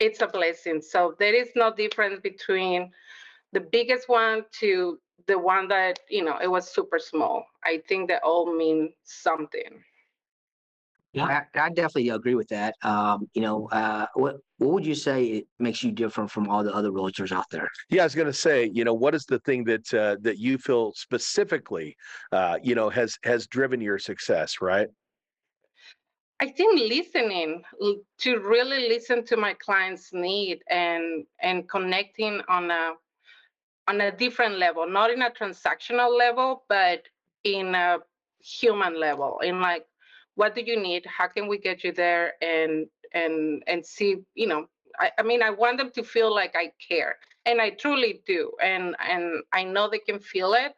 it's 0.00 0.20
a 0.20 0.26
blessing. 0.26 0.80
So 0.80 1.14
there 1.18 1.34
is 1.34 1.50
no 1.54 1.72
difference 1.72 2.20
between 2.20 2.90
the 3.52 3.60
biggest 3.60 4.08
one 4.08 4.44
to 4.60 4.98
the 5.26 5.38
one 5.38 5.68
that, 5.68 6.00
you 6.10 6.24
know, 6.24 6.38
it 6.42 6.50
was 6.50 6.68
super 6.72 6.98
small. 6.98 7.44
I 7.64 7.82
think 7.88 8.08
they 8.08 8.16
all 8.24 8.52
mean 8.52 8.92
something. 9.04 9.84
I, 11.16 11.42
I 11.54 11.68
definitely 11.68 12.08
agree 12.08 12.34
with 12.34 12.48
that. 12.48 12.74
Um, 12.82 13.28
you 13.34 13.42
know, 13.42 13.68
uh, 13.68 14.06
what 14.14 14.36
what 14.58 14.70
would 14.70 14.86
you 14.86 14.94
say 14.94 15.24
it 15.24 15.46
makes 15.58 15.82
you 15.82 15.92
different 15.92 16.30
from 16.30 16.48
all 16.48 16.64
the 16.64 16.74
other 16.74 16.90
realtors 16.90 17.32
out 17.32 17.44
there? 17.50 17.68
Yeah, 17.90 18.02
I 18.02 18.04
was 18.04 18.14
going 18.14 18.28
to 18.28 18.32
say, 18.32 18.70
you 18.72 18.84
know, 18.84 18.94
what 18.94 19.14
is 19.14 19.26
the 19.26 19.38
thing 19.40 19.64
that 19.64 19.92
uh, 19.92 20.16
that 20.22 20.38
you 20.38 20.56
feel 20.56 20.92
specifically, 20.94 21.96
uh, 22.32 22.58
you 22.62 22.74
know, 22.74 22.88
has 22.88 23.18
has 23.24 23.46
driven 23.46 23.80
your 23.80 23.98
success, 23.98 24.62
right? 24.62 24.88
I 26.40 26.48
think 26.48 26.80
listening 26.80 27.62
to 28.20 28.38
really 28.38 28.88
listen 28.88 29.24
to 29.26 29.36
my 29.36 29.54
clients' 29.54 30.12
need 30.12 30.62
and 30.68 31.24
and 31.40 31.68
connecting 31.68 32.40
on 32.48 32.70
a 32.70 32.92
on 33.86 34.00
a 34.00 34.10
different 34.10 34.58
level, 34.58 34.88
not 34.88 35.10
in 35.10 35.22
a 35.22 35.30
transactional 35.30 36.16
level, 36.16 36.64
but 36.68 37.02
in 37.44 37.74
a 37.74 37.98
human 38.40 38.98
level. 38.98 39.40
In 39.40 39.60
like, 39.60 39.84
what 40.34 40.54
do 40.54 40.62
you 40.62 40.80
need? 40.80 41.04
How 41.06 41.28
can 41.28 41.46
we 41.48 41.58
get 41.58 41.84
you 41.84 41.92
there? 41.92 42.34
And 42.42 42.86
and 43.12 43.62
and 43.66 43.84
see, 43.84 44.16
you 44.34 44.46
know, 44.46 44.66
I, 44.98 45.10
I 45.18 45.22
mean, 45.22 45.42
I 45.42 45.50
want 45.50 45.78
them 45.78 45.90
to 45.92 46.02
feel 46.02 46.34
like 46.34 46.54
I 46.56 46.72
care, 46.88 47.16
and 47.46 47.60
I 47.60 47.70
truly 47.70 48.22
do, 48.26 48.52
and 48.62 48.96
and 49.06 49.42
I 49.52 49.64
know 49.64 49.88
they 49.88 49.98
can 49.98 50.18
feel 50.18 50.54
it 50.54 50.74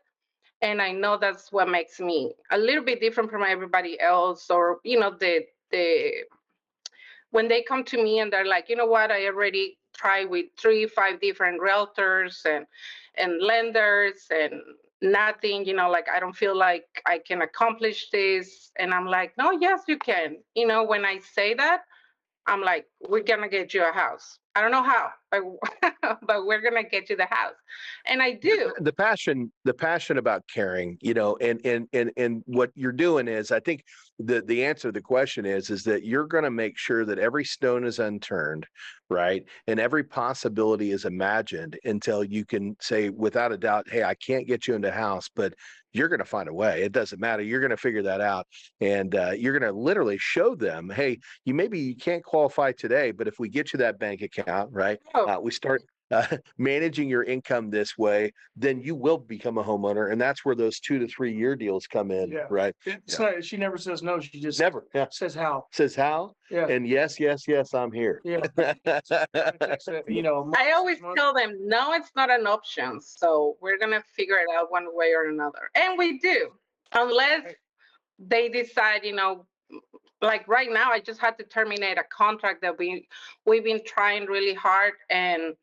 and 0.65 0.81
I 0.81 0.93
know 0.93 1.19
that's 1.19 1.53
what 1.53 1.69
makes 1.69 2.01
me 2.01 2.33
a 2.51 2.57
little 2.57 2.83
bit 2.83 3.01
different 3.01 3.31
from 3.31 3.43
everybody 3.43 4.01
else. 4.01 4.51
Or 4.51 4.79
you 4.83 4.99
know, 4.99 5.11
the 5.11 5.45
the 5.71 6.25
when 7.31 7.49
they 7.49 7.63
come 7.63 7.85
to 7.85 8.03
me 8.03 8.21
and 8.21 8.33
they're 8.33 8.47
like, 8.47 8.69
you 8.69 8.77
know 8.77 8.87
what, 8.87 9.11
I 9.11 9.27
already 9.27 9.79
tried 9.95 10.31
with 10.31 10.47
three, 10.59 10.87
five 10.87 11.21
different 11.21 11.61
realtors 11.61 12.45
and 12.47 12.67
and 13.17 13.43
lenders 13.43 14.27
and 14.31 14.55
nothing. 15.05 15.65
You 15.65 15.75
know, 15.75 15.91
like 15.91 16.09
I 16.09 16.19
don't 16.19 16.35
feel 16.35 16.57
like 16.57 16.87
I 17.07 17.19
can 17.19 17.43
accomplish 17.43 18.11
this. 18.11 18.73
And 18.79 18.93
I'm 18.93 19.07
like, 19.07 19.33
no, 19.39 19.53
yes, 19.53 19.83
you 19.87 19.99
can. 19.99 20.39
You 20.55 20.67
know, 20.67 20.85
when 20.85 21.05
I 21.05 21.19
say 21.19 21.55
that, 21.55 21.83
I'm 22.47 22.61
like, 22.61 22.87
we're 23.09 23.23
gonna 23.23 23.49
get 23.49 23.73
you 23.75 23.89
a 23.89 23.93
house. 23.93 24.39
I 24.55 24.61
don't 24.61 24.71
know 24.71 24.83
how, 24.83 25.11
but 25.41 26.17
but 26.27 26.47
we're 26.47 26.61
gonna 26.61 26.85
get 26.85 27.11
you 27.11 27.17
the 27.17 27.27
house, 27.27 27.55
and 28.07 28.23
I 28.23 28.33
do. 28.33 28.73
the 28.79 28.93
passion 28.93 29.53
the 29.65 29.75
passion 29.75 30.19
about 30.19 30.43
caring 30.53 30.99
you 31.01 31.15
know 31.15 31.37
and 31.41 31.61
and 31.65 31.89
and 31.93 32.11
and 32.17 32.43
what 32.47 32.71
you're 32.75 32.93
doing 32.93 33.29
is 33.29 33.51
i 33.51 33.61
think 33.61 33.85
the 34.19 34.43
the 34.43 34.65
answer 34.65 34.89
to 34.89 34.93
the 34.93 35.01
question 35.01 35.45
is 35.45 35.71
is 35.71 35.83
that 35.85 36.05
you're 36.05 36.27
going 36.27 36.45
to 36.45 36.51
make 36.51 36.79
sure 36.79 37.05
that 37.05 37.19
every 37.19 37.45
stone 37.45 37.85
is 37.85 37.99
unturned 37.99 38.67
right? 39.11 39.45
And 39.67 39.79
every 39.79 40.03
possibility 40.03 40.91
is 40.91 41.05
imagined 41.05 41.79
until 41.85 42.25
you 42.25 42.45
can 42.45 42.75
say 42.81 43.11
without 43.11 43.53
a 43.53 43.59
doubt 43.59 43.87
hey 43.91 44.03
i 44.03 44.15
can't 44.15 44.47
get 44.47 44.67
you 44.67 44.75
into 44.75 44.91
house 44.91 45.29
but 45.35 45.55
you're 45.95 46.09
going 46.09 46.19
to 46.19 46.25
find 46.25 46.49
a 46.49 46.53
way. 46.53 46.83
It 46.83 46.91
doesn't 46.91 47.21
matter. 47.21 47.45
You're 47.45 47.61
going 47.61 47.71
to 47.71 47.77
figure 47.77 48.03
that 48.03 48.21
out. 48.21 48.49
And 48.81 49.15
uh, 49.15 49.31
you're 49.31 49.57
going 49.57 49.73
to 49.73 49.79
literally 49.79 50.19
show 50.19 50.55
them 50.55 50.91
hey 50.91 51.19
you 51.45 51.55
maybe 51.55 51.79
you 51.79 51.97
can't 51.97 52.25
qualify 52.25 52.73
today 52.73 53.13
but 53.13 53.29
if 53.29 53.39
we 53.39 53.49
get 53.49 53.73
you 53.73 53.79
that 53.79 53.99
bank 53.99 54.23
account 54.23 54.71
right? 54.73 54.99
Oh, 55.15 55.24
uh, 55.29 55.41
we 55.41 55.51
start 55.51 55.83
uh, 56.11 56.27
managing 56.59 57.09
your 57.09 57.23
income 57.25 57.71
this 57.71 57.97
way, 57.97 58.31
then 58.57 58.79
you 58.81 58.95
will 58.95 59.19
become 59.19 59.59
a 59.59 59.65
homeowner, 59.65 60.13
and 60.13 60.21
that's 60.21 60.45
where 60.45 60.55
those 60.55 60.79
two 60.81 60.99
to 60.99 61.07
three 61.09 61.35
year 61.35 61.57
deals 61.57 61.87
come 61.87 62.11
in, 62.11 62.31
Yeah. 62.31 62.47
right? 62.51 62.75
It's 62.85 63.19
not, 63.19 63.43
she 63.45 63.57
never 63.57 63.79
says 63.79 64.03
no. 64.03 64.21
She 64.21 64.41
just 64.41 64.61
Never, 64.61 64.87
yeah. 64.95 65.07
says 65.11 65.35
how. 65.35 65.65
Says 65.73 65.95
how, 65.95 66.35
Yeah. 66.51 66.69
and 66.69 66.87
yes, 66.87 67.19
yes, 67.19 67.49
yes, 67.49 67.73
I'm 67.75 67.91
here. 67.93 68.21
Yeah. 68.25 68.43
You 70.07 70.23
know. 70.23 70.45
month, 70.45 70.57
I 70.59 70.73
always 70.73 71.01
month. 71.01 71.17
tell 71.17 71.33
them, 71.35 71.53
no, 71.61 71.93
it's 71.95 72.11
not 72.15 72.31
an 72.31 72.47
option. 72.47 73.01
So 73.01 73.57
we're 73.61 73.79
gonna 73.79 74.03
figure 74.17 74.37
it 74.37 74.47
out 74.57 74.71
one 74.71 74.87
way 74.95 75.13
or 75.15 75.29
another. 75.31 75.71
And 75.75 75.99
we 75.99 76.19
do, 76.19 76.51
unless 76.93 77.43
they 78.19 78.49
decide, 78.49 79.05
you 79.05 79.15
know, 79.15 79.47
like 80.21 80.47
right 80.49 80.71
now, 80.71 80.91
I 80.91 81.01
just 81.01 81.21
had 81.21 81.37
to 81.39 81.45
terminate 81.45 81.99
a 81.99 82.05
contract 82.05 82.63
that 82.63 82.79
we, 82.79 83.09
we've 83.45 83.65
been 83.65 83.83
trying 83.85 84.27
really 84.27 84.55
hard 84.55 84.95
and 85.11 85.55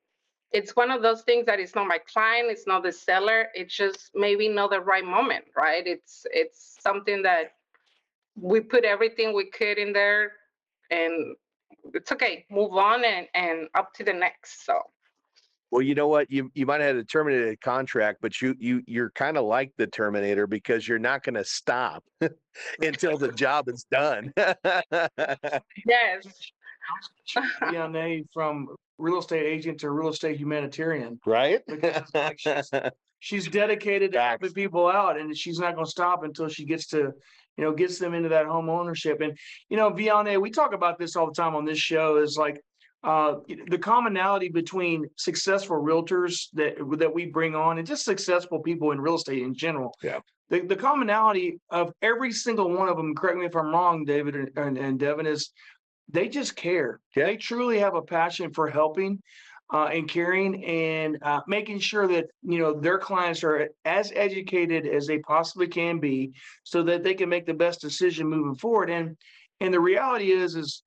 it's 0.51 0.75
one 0.75 0.91
of 0.91 1.01
those 1.01 1.21
things 1.21 1.45
that 1.45 1.59
it's 1.59 1.75
not 1.75 1.87
my 1.87 1.97
client, 1.97 2.51
it's 2.51 2.67
not 2.67 2.83
the 2.83 2.91
seller, 2.91 3.47
it's 3.53 3.75
just 3.75 4.11
maybe 4.13 4.49
not 4.49 4.71
the 4.71 4.81
right 4.81 5.05
moment, 5.05 5.45
right? 5.55 5.87
It's, 5.87 6.25
it's 6.31 6.77
something 6.81 7.21
that 7.23 7.53
we 8.35 8.59
put 8.59 8.83
everything 8.83 9.33
we 9.33 9.49
could 9.49 9.77
in 9.77 9.93
there 9.93 10.33
and 10.89 11.35
it's 11.93 12.11
okay, 12.11 12.45
move 12.51 12.73
on 12.73 13.05
and, 13.05 13.27
and 13.33 13.67
up 13.75 13.93
to 13.95 14.03
the 14.03 14.13
next, 14.13 14.65
so. 14.65 14.81
Well, 15.71 15.81
you 15.81 15.95
know 15.95 16.07
what? 16.07 16.29
You 16.29 16.51
you 16.53 16.65
might 16.65 16.81
have 16.81 16.95
had 16.95 16.95
a 16.97 17.03
terminated 17.05 17.61
contract, 17.61 18.19
but 18.21 18.41
you 18.41 18.55
you 18.59 18.83
you're 18.87 19.09
kind 19.11 19.37
of 19.37 19.45
like 19.45 19.71
the 19.77 19.87
Terminator 19.87 20.45
because 20.45 20.85
you're 20.87 20.99
not 20.99 21.23
going 21.23 21.35
to 21.35 21.45
stop 21.45 22.03
until 22.81 23.17
the 23.17 23.31
job 23.31 23.69
is 23.69 23.85
done. 23.89 24.33
Yes, 25.85 26.25
DNA 27.63 28.25
from 28.33 28.67
real 28.97 29.19
estate 29.19 29.45
agent 29.45 29.79
to 29.81 29.89
real 29.91 30.09
estate 30.09 30.37
humanitarian. 30.37 31.19
right? 31.25 31.61
Because, 31.67 32.03
like, 32.13 32.39
she's- 32.39 32.69
She's 33.23 33.47
dedicated 33.47 34.13
to 34.13 34.19
helping 34.19 34.47
Facts. 34.49 34.53
people 34.53 34.87
out 34.87 35.15
and 35.19 35.37
she's 35.37 35.59
not 35.59 35.75
gonna 35.75 35.85
stop 35.85 36.23
until 36.23 36.47
she 36.47 36.65
gets 36.65 36.87
to, 36.87 36.97
you 37.55 37.63
know, 37.63 37.71
gets 37.71 37.99
them 37.99 38.15
into 38.15 38.29
that 38.29 38.47
home 38.47 38.67
ownership. 38.67 39.21
And, 39.21 39.37
you 39.69 39.77
know, 39.77 39.91
Vianney, 39.91 40.41
we 40.41 40.49
talk 40.49 40.73
about 40.73 40.97
this 40.97 41.15
all 41.15 41.27
the 41.27 41.33
time 41.33 41.55
on 41.55 41.63
this 41.63 41.77
show 41.77 42.17
is 42.17 42.35
like, 42.35 42.59
uh, 43.03 43.35
the 43.67 43.77
commonality 43.77 44.49
between 44.49 45.05
successful 45.15 45.81
realtors 45.81 46.47
that, 46.53 46.75
that 46.99 47.13
we 47.13 47.25
bring 47.25 47.55
on 47.55 47.77
and 47.77 47.87
just 47.87 48.05
successful 48.05 48.59
people 48.59 48.91
in 48.91 49.01
real 49.01 49.15
estate 49.15 49.41
in 49.41 49.55
general. 49.55 49.95
Yeah. 50.03 50.19
The, 50.49 50.61
the 50.61 50.75
commonality 50.75 51.59
of 51.69 51.93
every 52.01 52.31
single 52.31 52.69
one 52.69 52.89
of 52.89 52.97
them, 52.97 53.15
correct 53.15 53.37
me 53.37 53.45
if 53.45 53.55
I'm 53.55 53.73
wrong, 53.73 54.05
David 54.05 54.35
and- 54.35 54.57
and, 54.57 54.77
and 54.77 54.99
Devin, 54.99 55.25
is 55.25 55.51
they 56.09 56.27
just 56.27 56.55
care. 56.55 56.99
Yeah. 57.15 57.25
They 57.25 57.37
truly 57.37 57.79
have 57.79 57.95
a 57.95 58.01
passion 58.01 58.51
for 58.51 58.69
helping 58.69 59.21
uh, 59.73 59.85
and 59.85 60.09
caring 60.09 60.63
and 60.65 61.17
uh, 61.21 61.39
making 61.47 61.79
sure 61.79 62.07
that 62.07 62.25
you 62.43 62.59
know 62.59 62.73
their 62.73 62.99
clients 62.99 63.43
are 63.43 63.69
as 63.85 64.11
educated 64.15 64.85
as 64.85 65.07
they 65.07 65.19
possibly 65.19 65.67
can 65.67 65.99
be, 65.99 66.33
so 66.63 66.83
that 66.83 67.03
they 67.03 67.13
can 67.13 67.29
make 67.29 67.45
the 67.45 67.53
best 67.53 67.79
decision 67.79 68.27
moving 68.27 68.55
forward. 68.55 68.89
And 68.89 69.15
and 69.61 69.73
the 69.73 69.79
reality 69.79 70.31
is, 70.31 70.55
is 70.55 70.83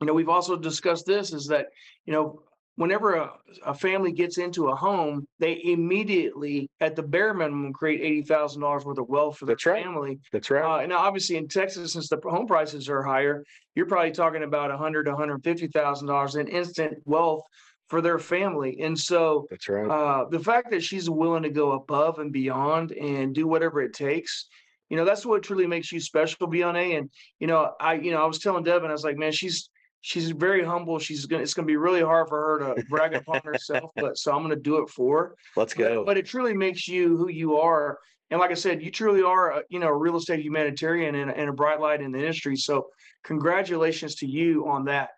you 0.00 0.06
know 0.06 0.14
we've 0.14 0.28
also 0.28 0.56
discussed 0.56 1.06
this 1.06 1.32
is 1.32 1.46
that 1.46 1.66
you 2.06 2.12
know 2.12 2.42
whenever 2.76 3.16
a, 3.16 3.30
a 3.66 3.74
family 3.74 4.10
gets 4.10 4.38
into 4.38 4.68
a 4.68 4.74
home, 4.74 5.26
they 5.38 5.60
immediately 5.64 6.66
at 6.80 6.96
the 6.96 7.02
bare 7.02 7.34
minimum 7.34 7.72
create 7.74 8.00
eighty 8.00 8.22
thousand 8.22 8.62
dollars 8.62 8.84
worth 8.84 8.98
of 8.98 9.08
wealth 9.08 9.36
for 9.36 9.44
their 9.44 9.54
That's 9.54 9.66
right. 9.66 9.84
family. 9.84 10.18
That's 10.32 10.50
right. 10.50 10.64
Uh, 10.64 10.82
and 10.82 10.92
obviously 10.92 11.36
in 11.36 11.46
Texas, 11.46 11.92
since 11.92 12.08
the 12.08 12.18
home 12.24 12.46
prices 12.46 12.88
are 12.88 13.02
higher, 13.02 13.44
you're 13.74 13.86
probably 13.86 14.12
talking 14.12 14.42
about 14.42 14.70
a 14.70 14.78
hundred, 14.78 15.08
a 15.08 15.16
hundred 15.16 15.44
fifty 15.44 15.66
thousand 15.66 16.08
dollars 16.08 16.36
in 16.36 16.48
instant 16.48 16.98
wealth 17.04 17.42
for 17.88 18.00
their 18.00 18.18
family. 18.18 18.80
And 18.80 18.98
so 18.98 19.46
That's 19.50 19.68
right. 19.68 19.90
uh, 19.90 20.24
the 20.30 20.38
fact 20.38 20.70
that 20.70 20.82
she's 20.82 21.10
willing 21.10 21.42
to 21.42 21.50
go 21.50 21.72
above 21.72 22.18
and 22.20 22.32
beyond 22.32 22.92
and 22.92 23.34
do 23.34 23.48
whatever 23.48 23.82
it 23.82 23.92
takes, 23.92 24.46
you 24.88 24.96
know, 24.96 25.04
that's 25.04 25.26
what 25.26 25.42
truly 25.42 25.66
makes 25.66 25.90
you 25.90 26.00
special, 26.00 26.48
Vianey. 26.48 26.96
And 26.96 27.10
you 27.40 27.46
know, 27.46 27.72
I, 27.78 27.94
you 27.94 28.12
know, 28.12 28.22
I 28.22 28.26
was 28.26 28.38
telling 28.38 28.64
Devin, 28.64 28.88
I 28.88 28.92
was 28.92 29.04
like, 29.04 29.18
man, 29.18 29.32
she's 29.32 29.68
she's 30.00 30.30
very 30.30 30.64
humble. 30.64 30.98
She's 30.98 31.26
gonna, 31.26 31.42
it's 31.42 31.54
gonna 31.54 31.66
be 31.66 31.76
really 31.76 32.00
hard 32.02 32.28
for 32.28 32.58
her 32.60 32.74
to 32.74 32.84
brag 32.88 33.14
upon 33.14 33.40
herself, 33.44 33.90
but 33.96 34.16
so 34.18 34.32
I'm 34.32 34.42
gonna 34.42 34.56
do 34.56 34.78
it 34.82 34.88
for 34.90 35.18
her. 35.18 35.36
Let's 35.56 35.74
go. 35.74 36.04
But 36.04 36.16
it 36.16 36.26
truly 36.26 36.54
makes 36.54 36.88
you 36.88 37.16
who 37.16 37.28
you 37.28 37.56
are. 37.56 37.98
And 38.30 38.38
like 38.38 38.50
I 38.52 38.54
said, 38.54 38.82
you 38.82 38.90
truly 38.92 39.22
are, 39.22 39.50
a, 39.58 39.62
you 39.70 39.80
know, 39.80 39.88
a 39.88 39.96
real 39.96 40.16
estate 40.16 40.40
humanitarian 40.40 41.16
and, 41.16 41.30
a- 41.30 41.36
and 41.36 41.50
a 41.50 41.52
bright 41.52 41.80
light 41.80 42.00
in 42.00 42.12
the 42.12 42.18
industry. 42.20 42.56
So 42.56 42.86
congratulations 43.24 44.14
to 44.16 44.26
you 44.26 44.68
on 44.68 44.84
that. 44.84 45.10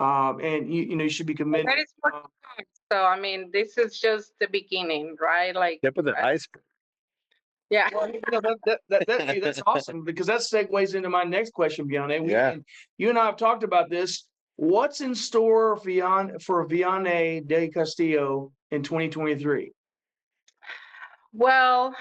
Um, 0.00 0.40
and 0.42 0.72
you, 0.72 0.82
you 0.82 0.96
know, 0.96 1.04
you 1.04 1.10
should 1.10 1.26
be 1.26 1.34
committed. 1.34 1.66
that 1.68 1.78
is 1.78 1.92
what 2.00 2.14
uh. 2.14 2.20
So 2.92 3.02
I 3.04 3.18
mean, 3.18 3.50
this 3.52 3.78
is 3.78 3.98
just 3.98 4.32
the 4.40 4.46
beginning, 4.48 5.16
right? 5.20 5.54
Like, 5.54 5.80
Tip 5.82 5.98
of 5.98 6.04
the 6.04 6.16
iceberg. 6.16 6.62
Yeah. 7.70 7.88
Well, 7.92 8.08
you 8.08 8.20
know, 8.30 8.40
that, 8.40 8.58
that, 8.66 8.80
that, 8.88 9.06
that- 9.06 9.20
hey, 9.22 9.40
that's 9.40 9.60
awesome 9.66 10.04
because 10.04 10.26
that 10.28 10.40
segues 10.40 10.94
into 10.94 11.10
my 11.10 11.24
next 11.24 11.52
question, 11.52 11.88
Vianey. 11.88 12.22
We- 12.22 12.32
Yeah. 12.32 12.56
You 12.98 13.10
and 13.10 13.18
I 13.18 13.26
have 13.26 13.36
talked 13.36 13.64
about 13.64 13.90
this. 13.90 14.26
What's 14.56 15.00
in 15.00 15.14
store 15.14 15.76
for 15.76 15.86
Vian, 15.88 16.40
for 16.42 16.66
Vianey 16.66 17.46
de 17.46 17.68
Castillo 17.68 18.52
in 18.70 18.82
2023? 18.82 19.72
Well, 21.32 21.94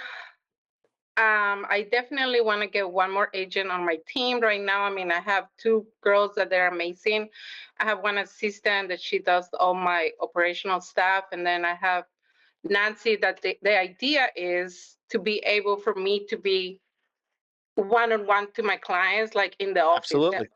um, 1.17 1.65
I 1.69 1.88
definitely 1.91 2.41
want 2.41 2.62
to 2.62 2.67
get 2.67 2.89
one 2.89 3.12
more 3.12 3.29
agent 3.34 3.72
on 3.72 3.86
my 3.86 3.98
team 4.07 4.39
right 4.41 4.62
now. 4.62 4.84
I 4.84 4.89
mean, 4.89 5.12
I 5.12 5.19
have 5.19 5.48
two 5.57 5.86
girls 6.01 6.36
that 6.36 6.50
they're 6.50 6.67
amazing. 6.69 7.29
I 7.79 7.86
have 7.86 8.00
one 8.01 8.17
assistant 8.19 8.89
that 8.89 9.01
she 9.01 9.19
does 9.19 9.50
all 9.60 9.74
my 9.74 10.12
operational 10.22 10.79
stuff, 10.81 11.25
and 11.31 11.45
then 11.45 11.65
I 11.65 11.75
have 11.75 12.05
Nancy 12.65 13.15
that 13.17 13.41
the, 13.41 13.57
the 13.62 13.77
idea 13.79 14.27
is 14.36 14.98
to 15.12 15.19
be 15.19 15.38
able 15.45 15.77
for 15.77 15.93
me 15.95 16.25
to 16.27 16.38
be 16.38 16.81
one 17.75 18.12
on 18.12 18.25
one 18.25 18.51
to 18.53 18.63
my 18.63 18.77
clients, 18.77 19.36
like 19.36 19.55
in 19.60 19.74
the 19.74 19.84
office. 19.84 20.10
the- 20.10 20.17
Absolutely. 20.17 20.48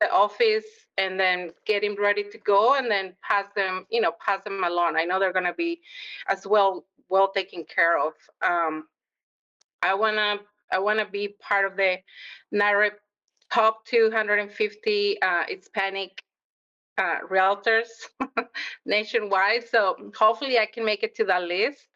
The 0.00 0.12
office 0.12 0.64
and 0.98 1.18
then 1.18 1.52
getting 1.66 1.94
ready 1.94 2.24
to 2.24 2.38
go 2.38 2.74
and 2.74 2.90
then 2.90 3.14
pass 3.22 3.46
them, 3.56 3.86
you 3.90 4.00
know, 4.00 4.12
pass 4.20 4.42
them 4.44 4.62
along. 4.64 4.96
I 4.96 5.04
know 5.04 5.18
they're 5.18 5.32
gonna 5.32 5.54
be 5.54 5.80
as 6.28 6.46
well, 6.46 6.84
well 7.08 7.30
taken 7.30 7.64
care 7.64 7.98
of. 7.98 8.12
Um, 8.42 8.88
I 9.82 9.94
wanna, 9.94 10.40
I 10.72 10.78
wanna 10.80 11.06
be 11.08 11.28
part 11.40 11.64
of 11.64 11.76
the 11.76 11.98
NAHREP 12.52 12.92
top 13.52 13.86
two 13.86 14.10
hundred 14.10 14.40
and 14.40 14.50
fifty 14.50 15.20
uh 15.22 15.44
Hispanic 15.46 16.23
uh 16.98 17.18
realtors 17.30 17.88
nationwide. 18.86 19.66
So 19.68 19.96
hopefully 20.16 20.58
I 20.58 20.66
can 20.66 20.84
make 20.84 21.02
it 21.02 21.14
to 21.16 21.24
that 21.24 21.42
list. 21.42 21.86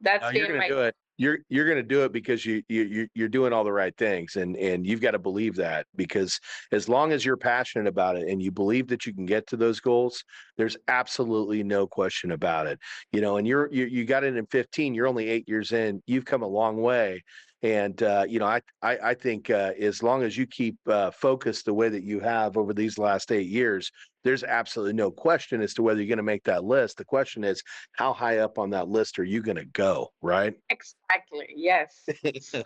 That's 0.00 0.24
No, 0.24 0.30
you're 0.30 0.46
gonna 0.46 0.58
my 0.60 0.68
do 0.68 0.80
it. 0.80 0.94
You're 1.16 1.38
you're 1.48 1.68
gonna 1.68 1.82
do 1.82 2.04
it 2.04 2.12
because 2.12 2.46
you 2.46 2.62
you 2.68 2.82
you- 2.84 3.08
you're 3.14 3.28
doing 3.28 3.52
all 3.52 3.64
the 3.64 3.72
right 3.72 3.96
things, 3.96 4.36
and 4.36 4.56
and 4.56 4.86
you've 4.86 5.00
got 5.00 5.12
to 5.12 5.18
believe 5.18 5.56
that 5.56 5.86
because 5.96 6.38
as 6.72 6.88
long 6.88 7.10
as 7.12 7.24
you're 7.24 7.36
passionate 7.36 7.88
about 7.88 8.16
it 8.16 8.28
and 8.28 8.40
you 8.42 8.52
believe 8.52 8.86
that 8.88 9.04
you 9.06 9.12
can 9.14 9.26
get 9.26 9.46
to 9.48 9.56
those 9.56 9.80
goals, 9.80 10.22
there's 10.56 10.76
absolutely 10.86 11.64
no 11.64 11.86
question 11.88 12.30
about 12.30 12.66
it. 12.68 12.78
You 13.12 13.20
know, 13.20 13.36
and 13.36 13.46
you're 13.48 13.68
you 13.72 13.86
you 13.86 14.04
got 14.04 14.22
it 14.24 14.36
in 14.36 14.46
15. 14.46 14.94
You're 14.94 15.08
only 15.08 15.28
eight 15.28 15.48
years 15.48 15.72
in. 15.72 16.02
You've 16.06 16.24
come 16.24 16.42
a 16.42 16.48
long 16.48 16.80
way, 16.82 17.22
and 17.62 18.02
uh, 18.02 18.24
you 18.28 18.38
know 18.38 18.46
I 18.46 18.60
I, 18.82 18.98
I 18.98 19.14
think 19.14 19.50
uh, 19.50 19.72
as 19.80 20.02
long 20.02 20.22
as 20.22 20.36
you 20.36 20.46
keep 20.46 20.76
uh, 20.86 21.10
focused 21.10 21.64
the 21.64 21.74
way 21.74 21.88
that 21.88 22.04
you 22.04 22.20
have 22.20 22.56
over 22.56 22.72
these 22.72 22.98
last 22.98 23.32
eight 23.32 23.48
years, 23.48 23.90
there's 24.24 24.44
absolutely 24.44 24.92
no 24.92 25.10
question 25.10 25.60
as 25.62 25.74
to 25.74 25.82
whether 25.82 26.00
you're 26.00 26.08
going 26.08 26.18
to 26.18 26.22
make 26.22 26.44
that 26.44 26.64
list. 26.64 26.98
The 26.98 27.04
question 27.04 27.44
is 27.44 27.62
how 27.92 28.12
high 28.12 28.38
up 28.38 28.58
on 28.58 28.70
that 28.70 28.88
list 28.88 29.18
are 29.18 29.24
you 29.24 29.42
going 29.42 29.56
to 29.56 29.64
go, 29.64 30.08
right? 30.22 30.54
exactly, 30.70 31.48
yes. 31.56 32.06
So 32.42 32.62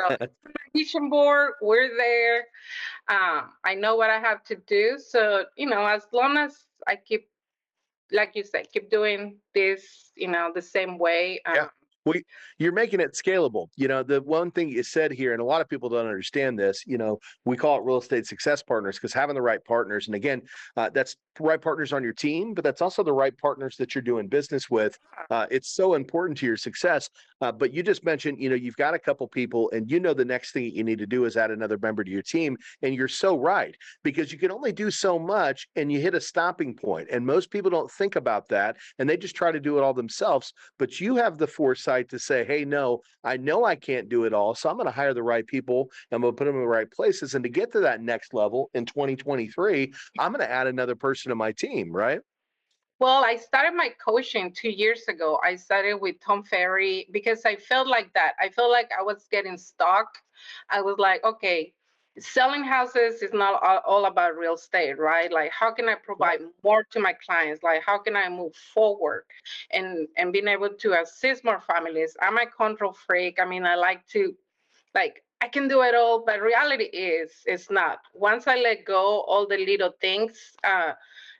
vision 0.74 1.08
board, 1.08 1.52
we're 1.60 1.96
there. 1.96 2.46
Um, 3.08 3.50
I 3.64 3.74
know 3.74 3.96
what 3.96 4.10
I 4.10 4.18
have 4.18 4.42
to 4.44 4.56
do. 4.66 4.98
So, 4.98 5.44
you 5.56 5.66
know, 5.66 5.86
as 5.86 6.02
long 6.12 6.36
as 6.36 6.64
I 6.86 6.96
keep, 6.96 7.28
like 8.10 8.32
you 8.34 8.44
said, 8.44 8.68
keep 8.72 8.90
doing 8.90 9.38
this, 9.54 10.12
you 10.16 10.28
know, 10.28 10.50
the 10.54 10.62
same 10.62 10.98
way. 10.98 11.40
Yeah. 11.46 11.68
Um, 12.06 12.14
you're 12.58 12.72
making 12.72 13.00
it 13.00 13.12
scalable. 13.12 13.68
You 13.76 13.88
know, 13.88 14.02
the 14.02 14.20
one 14.22 14.50
thing 14.50 14.68
you 14.68 14.82
said 14.82 15.12
here, 15.12 15.32
and 15.32 15.40
a 15.40 15.44
lot 15.44 15.60
of 15.60 15.68
people 15.68 15.88
don't 15.88 16.06
understand 16.06 16.58
this, 16.58 16.84
you 16.86 16.98
know, 16.98 17.18
we 17.44 17.56
call 17.56 17.78
it 17.78 17.84
real 17.84 17.98
estate 17.98 18.26
success 18.26 18.62
partners 18.62 18.96
because 18.96 19.12
having 19.12 19.34
the 19.34 19.42
right 19.42 19.64
partners, 19.64 20.06
and 20.06 20.14
again, 20.14 20.42
uh, 20.76 20.90
that's 20.92 21.16
right 21.40 21.60
partners 21.60 21.92
on 21.92 22.02
your 22.02 22.12
team, 22.12 22.54
but 22.54 22.64
that's 22.64 22.82
also 22.82 23.02
the 23.02 23.12
right 23.12 23.36
partners 23.38 23.76
that 23.76 23.94
you're 23.94 24.02
doing 24.02 24.28
business 24.28 24.70
with. 24.70 24.98
Uh, 25.30 25.46
it's 25.50 25.74
so 25.74 25.94
important 25.94 26.38
to 26.38 26.46
your 26.46 26.56
success. 26.56 27.08
Uh, 27.42 27.50
but 27.50 27.74
you 27.74 27.82
just 27.82 28.04
mentioned, 28.04 28.40
you 28.40 28.48
know, 28.48 28.54
you've 28.54 28.76
got 28.76 28.94
a 28.94 28.98
couple 28.98 29.26
people, 29.26 29.68
and 29.72 29.90
you 29.90 29.98
know, 29.98 30.14
the 30.14 30.24
next 30.24 30.52
thing 30.52 30.72
you 30.72 30.84
need 30.84 31.00
to 31.00 31.08
do 31.08 31.24
is 31.24 31.36
add 31.36 31.50
another 31.50 31.76
member 31.82 32.04
to 32.04 32.10
your 32.10 32.22
team. 32.22 32.56
And 32.82 32.94
you're 32.94 33.08
so 33.08 33.36
right 33.36 33.74
because 34.04 34.32
you 34.32 34.38
can 34.38 34.52
only 34.52 34.70
do 34.70 34.92
so 34.92 35.18
much 35.18 35.66
and 35.74 35.90
you 35.90 36.00
hit 36.00 36.14
a 36.14 36.20
stopping 36.20 36.74
point. 36.74 37.08
And 37.10 37.26
most 37.26 37.50
people 37.50 37.70
don't 37.70 37.90
think 37.90 38.14
about 38.14 38.48
that 38.48 38.76
and 38.98 39.10
they 39.10 39.16
just 39.16 39.34
try 39.34 39.50
to 39.50 39.58
do 39.58 39.76
it 39.76 39.82
all 39.82 39.92
themselves. 39.92 40.52
But 40.78 41.00
you 41.00 41.16
have 41.16 41.36
the 41.36 41.48
foresight 41.48 42.08
to 42.10 42.18
say, 42.20 42.44
hey, 42.44 42.64
no, 42.64 43.00
I 43.24 43.36
know 43.38 43.64
I 43.64 43.74
can't 43.74 44.08
do 44.08 44.24
it 44.24 44.32
all. 44.32 44.54
So 44.54 44.70
I'm 44.70 44.76
going 44.76 44.86
to 44.86 44.92
hire 44.92 45.14
the 45.14 45.22
right 45.24 45.46
people. 45.46 45.90
I'm 46.12 46.22
going 46.22 46.32
to 46.34 46.38
put 46.38 46.44
them 46.44 46.54
in 46.54 46.62
the 46.62 46.68
right 46.68 46.90
places. 46.90 47.34
And 47.34 47.42
to 47.42 47.50
get 47.50 47.72
to 47.72 47.80
that 47.80 48.02
next 48.02 48.34
level 48.34 48.70
in 48.74 48.86
2023, 48.86 49.92
I'm 50.20 50.32
going 50.32 50.46
to 50.46 50.50
add 50.50 50.68
another 50.68 50.94
person 50.94 51.30
to 51.30 51.34
my 51.34 51.50
team, 51.50 51.90
right? 51.90 52.20
Well, 53.02 53.24
I 53.24 53.34
started 53.34 53.74
my 53.74 53.88
coaching 53.98 54.52
two 54.52 54.70
years 54.70 55.08
ago. 55.08 55.40
I 55.42 55.56
started 55.56 55.94
with 55.94 56.20
Tom 56.20 56.44
Ferry 56.44 57.08
because 57.10 57.44
I 57.44 57.56
felt 57.56 57.88
like 57.88 58.12
that. 58.12 58.34
I 58.40 58.48
felt 58.48 58.70
like 58.70 58.92
I 58.96 59.02
was 59.02 59.26
getting 59.28 59.58
stuck. 59.58 60.06
I 60.70 60.82
was 60.82 60.98
like, 60.98 61.24
okay, 61.24 61.72
selling 62.20 62.62
houses 62.62 63.20
is 63.20 63.32
not 63.32 63.60
all, 63.84 64.04
about 64.04 64.36
real 64.36 64.54
estate, 64.54 65.00
right? 65.00 65.32
Like, 65.32 65.50
how 65.50 65.72
can 65.72 65.88
I 65.88 65.96
provide 65.96 66.42
more 66.62 66.84
to 66.92 67.00
my 67.00 67.12
clients? 67.12 67.64
Like, 67.64 67.82
how 67.84 67.98
can 67.98 68.14
I 68.14 68.28
move 68.28 68.54
forward 68.72 69.24
and 69.72 70.06
and 70.16 70.32
being 70.32 70.46
able 70.46 70.68
to 70.68 71.00
assist 71.02 71.44
more 71.44 71.60
families? 71.60 72.16
I'm 72.22 72.38
a 72.38 72.46
control 72.46 72.92
freak. 72.92 73.40
I 73.40 73.44
mean, 73.44 73.66
I 73.66 73.74
like 73.74 74.06
to, 74.12 74.32
like, 74.94 75.24
I 75.40 75.48
can 75.48 75.66
do 75.66 75.82
it 75.82 75.96
all, 75.96 76.22
but 76.24 76.40
reality 76.40 76.84
is, 76.84 77.32
it's 77.46 77.68
not. 77.68 77.98
Once 78.14 78.46
I 78.46 78.58
let 78.60 78.84
go 78.84 79.22
all 79.22 79.48
the 79.48 79.58
little 79.58 79.90
things, 80.00 80.38
uh, 80.62 80.92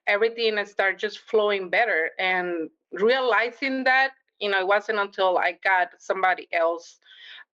everything 0.07 0.59
and 0.59 0.69
start 0.69 0.99
just 0.99 1.19
flowing 1.21 1.69
better 1.71 2.11
and 2.19 2.69
realizing 2.93 3.85
that 3.85 4.13
you 4.41 4.51
know 4.51 4.61
it 4.61 4.67
wasn't 4.67 4.99
until 4.99 5.39
i 5.39 5.53
got 5.65 5.89
somebody 5.99 6.49
else 6.53 6.99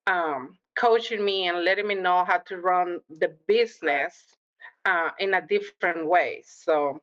um, 0.07 0.57
coaching 0.77 1.25
me 1.25 1.49
and 1.49 1.65
letting 1.65 1.87
me 1.87 1.95
know 1.95 2.25
how 2.25 2.39
to 2.39 2.59
run 2.59 3.01
the 3.19 3.37
business 3.47 4.25
uh, 4.87 5.11
in 5.19 5.35
a 5.35 5.47
different 5.47 6.07
way. 6.07 6.43
So 6.47 7.01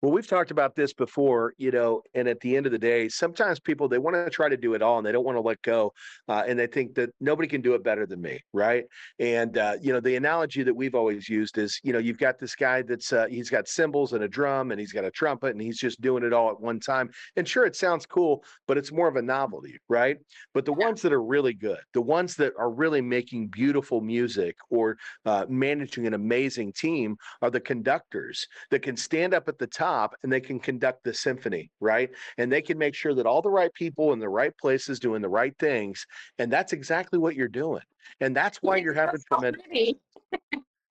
Well, 0.00 0.12
we've 0.12 0.28
talked 0.28 0.52
about 0.52 0.76
this 0.76 0.92
before, 0.92 1.54
you 1.58 1.72
know, 1.72 2.02
and 2.14 2.28
at 2.28 2.38
the 2.38 2.56
end 2.56 2.66
of 2.66 2.72
the 2.72 2.78
day, 2.78 3.08
sometimes 3.08 3.58
people 3.58 3.88
they 3.88 3.98
want 3.98 4.14
to 4.14 4.30
try 4.30 4.48
to 4.48 4.56
do 4.56 4.74
it 4.74 4.82
all 4.82 4.98
and 4.98 5.04
they 5.04 5.10
don't 5.10 5.24
want 5.24 5.36
to 5.36 5.40
let 5.40 5.60
go, 5.62 5.92
uh, 6.28 6.44
and 6.46 6.56
they 6.56 6.68
think 6.68 6.94
that 6.94 7.10
nobody 7.20 7.48
can 7.48 7.62
do 7.62 7.74
it 7.74 7.82
better 7.82 8.06
than 8.06 8.20
me, 8.20 8.40
right? 8.52 8.84
And 9.18 9.58
uh, 9.58 9.74
you 9.82 9.92
know, 9.92 9.98
the 9.98 10.14
analogy 10.14 10.62
that 10.62 10.74
we've 10.74 10.94
always 10.94 11.28
used 11.28 11.58
is, 11.58 11.80
you 11.82 11.92
know, 11.92 11.98
you've 11.98 12.18
got 12.18 12.38
this 12.38 12.54
guy 12.54 12.82
that's 12.82 13.12
uh, 13.12 13.26
he's 13.28 13.50
got 13.50 13.66
cymbals 13.66 14.12
and 14.12 14.22
a 14.22 14.28
drum 14.28 14.70
and 14.70 14.78
he's 14.78 14.92
got 14.92 15.04
a 15.04 15.10
trumpet 15.10 15.50
and 15.50 15.60
he's 15.60 15.78
just 15.78 16.00
doing 16.00 16.22
it 16.22 16.32
all 16.32 16.50
at 16.50 16.60
one 16.60 16.78
time. 16.78 17.10
And 17.34 17.48
sure, 17.48 17.66
it 17.66 17.74
sounds 17.74 18.06
cool, 18.06 18.44
but 18.68 18.78
it's 18.78 18.92
more 18.92 19.08
of 19.08 19.16
a 19.16 19.22
novelty, 19.22 19.78
right? 19.88 20.18
But 20.54 20.64
the 20.64 20.72
ones 20.72 21.02
that 21.02 21.12
are 21.12 21.22
really 21.24 21.54
good, 21.54 21.80
the 21.92 22.02
ones 22.02 22.36
that 22.36 22.52
are 22.56 22.70
really 22.70 23.00
making 23.00 23.48
beautiful 23.48 24.00
music 24.00 24.56
or 24.70 24.96
uh, 25.26 25.46
managing 25.48 26.06
an 26.06 26.14
amazing 26.14 26.72
team, 26.72 27.16
are 27.42 27.50
the 27.50 27.58
conductors 27.58 28.46
that 28.70 28.82
can 28.82 28.96
stand 28.96 29.34
up 29.34 29.48
at 29.48 29.58
the 29.58 29.66
top 29.66 29.87
and 30.22 30.32
they 30.32 30.40
can 30.40 30.58
conduct 30.58 31.04
the 31.04 31.14
symphony, 31.14 31.70
right? 31.80 32.10
And 32.38 32.50
they 32.52 32.62
can 32.62 32.78
make 32.78 32.94
sure 32.94 33.14
that 33.14 33.26
all 33.26 33.42
the 33.42 33.50
right 33.50 33.72
people 33.74 34.12
in 34.12 34.18
the 34.18 34.28
right 34.28 34.56
places 34.58 34.98
doing 35.00 35.22
the 35.22 35.28
right 35.28 35.54
things. 35.58 36.06
And 36.38 36.52
that's 36.52 36.72
exactly 36.72 37.18
what 37.18 37.34
you're 37.34 37.48
doing. 37.48 37.82
And 38.20 38.34
that's 38.36 38.58
why 38.62 38.76
Yeah, 38.76 38.82
you're 38.84 38.94
having 38.94 39.20
so 39.20 39.36
tremendous. 39.38 39.62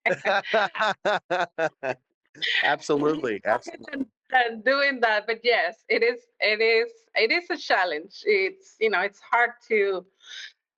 absolutely. 2.63 3.41
Absolutely. 3.45 4.05
than 4.29 4.61
doing 4.61 4.99
that 4.99 5.25
but 5.25 5.39
yes 5.43 5.83
it 5.89 6.03
is 6.03 6.19
it 6.39 6.61
is 6.61 6.91
it 7.15 7.31
is 7.31 7.49
a 7.49 7.57
challenge 7.57 8.23
it's 8.25 8.75
you 8.79 8.89
know 8.89 8.99
it's 8.99 9.21
hard 9.21 9.51
to 9.67 10.05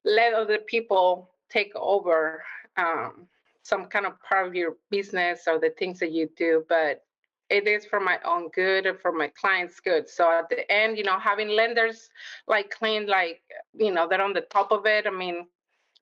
let 0.06 0.34
other 0.34 0.60
people 0.60 1.32
take 1.50 1.72
over 1.76 2.44
um, 2.78 3.28
some 3.64 3.86
kind 3.86 4.06
of 4.06 4.14
part 4.22 4.48
of 4.48 4.56
your 4.56 4.78
business 4.90 5.48
or 5.48 5.60
the 5.60 5.72
things 5.72 6.00
that 6.00 6.12
you 6.12 6.30
do 6.38 6.64
but 6.70 7.04
it 7.50 7.68
is 7.68 7.86
for 7.86 8.00
my 8.00 8.20
own 8.26 8.50
good 8.50 8.86
and 8.86 9.00
for 9.00 9.12
my 9.12 9.28
clients 9.30 9.80
good. 9.80 10.08
So 10.10 10.32
at 10.32 10.50
the 10.50 10.70
end 10.72 10.98
you 10.98 11.04
know 11.04 11.20
having 11.20 11.50
lenders 11.50 12.10
like 12.48 12.70
Clint 12.72 13.10
like 13.10 13.42
you 13.78 13.92
know 13.92 14.08
they're 14.08 14.22
on 14.22 14.34
the 14.34 14.42
top 14.42 14.72
of 14.72 14.86
it 14.86 15.06
i 15.08 15.12
mean 15.12 15.48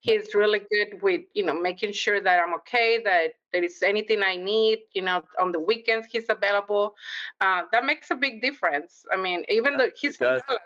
he's 0.02 0.34
really 0.36 0.60
good 0.60 1.02
with 1.02 1.22
you 1.34 1.46
know 1.46 1.60
making 1.60 1.92
sure 1.94 2.20
that 2.22 2.42
i'm 2.46 2.54
okay 2.56 3.02
that 3.04 3.34
there 3.52 3.64
is 3.64 3.82
anything 3.84 4.22
i 4.24 4.36
need 4.36 4.80
you 4.94 5.02
know 5.02 5.22
on 5.40 5.52
the 5.52 5.60
weekends 5.60 6.08
he's 6.12 6.30
available. 6.30 6.94
Uh, 7.42 7.64
that 7.72 7.86
makes 7.86 8.12
a 8.12 8.16
big 8.16 8.42
difference. 8.42 9.04
I 9.12 9.18
mean 9.18 9.44
even 9.50 9.76
Yeah, 9.76 9.78
though 9.78 9.90
he's 9.96 10.18
from. 10.18 10.38
Dallas, 10.38 10.62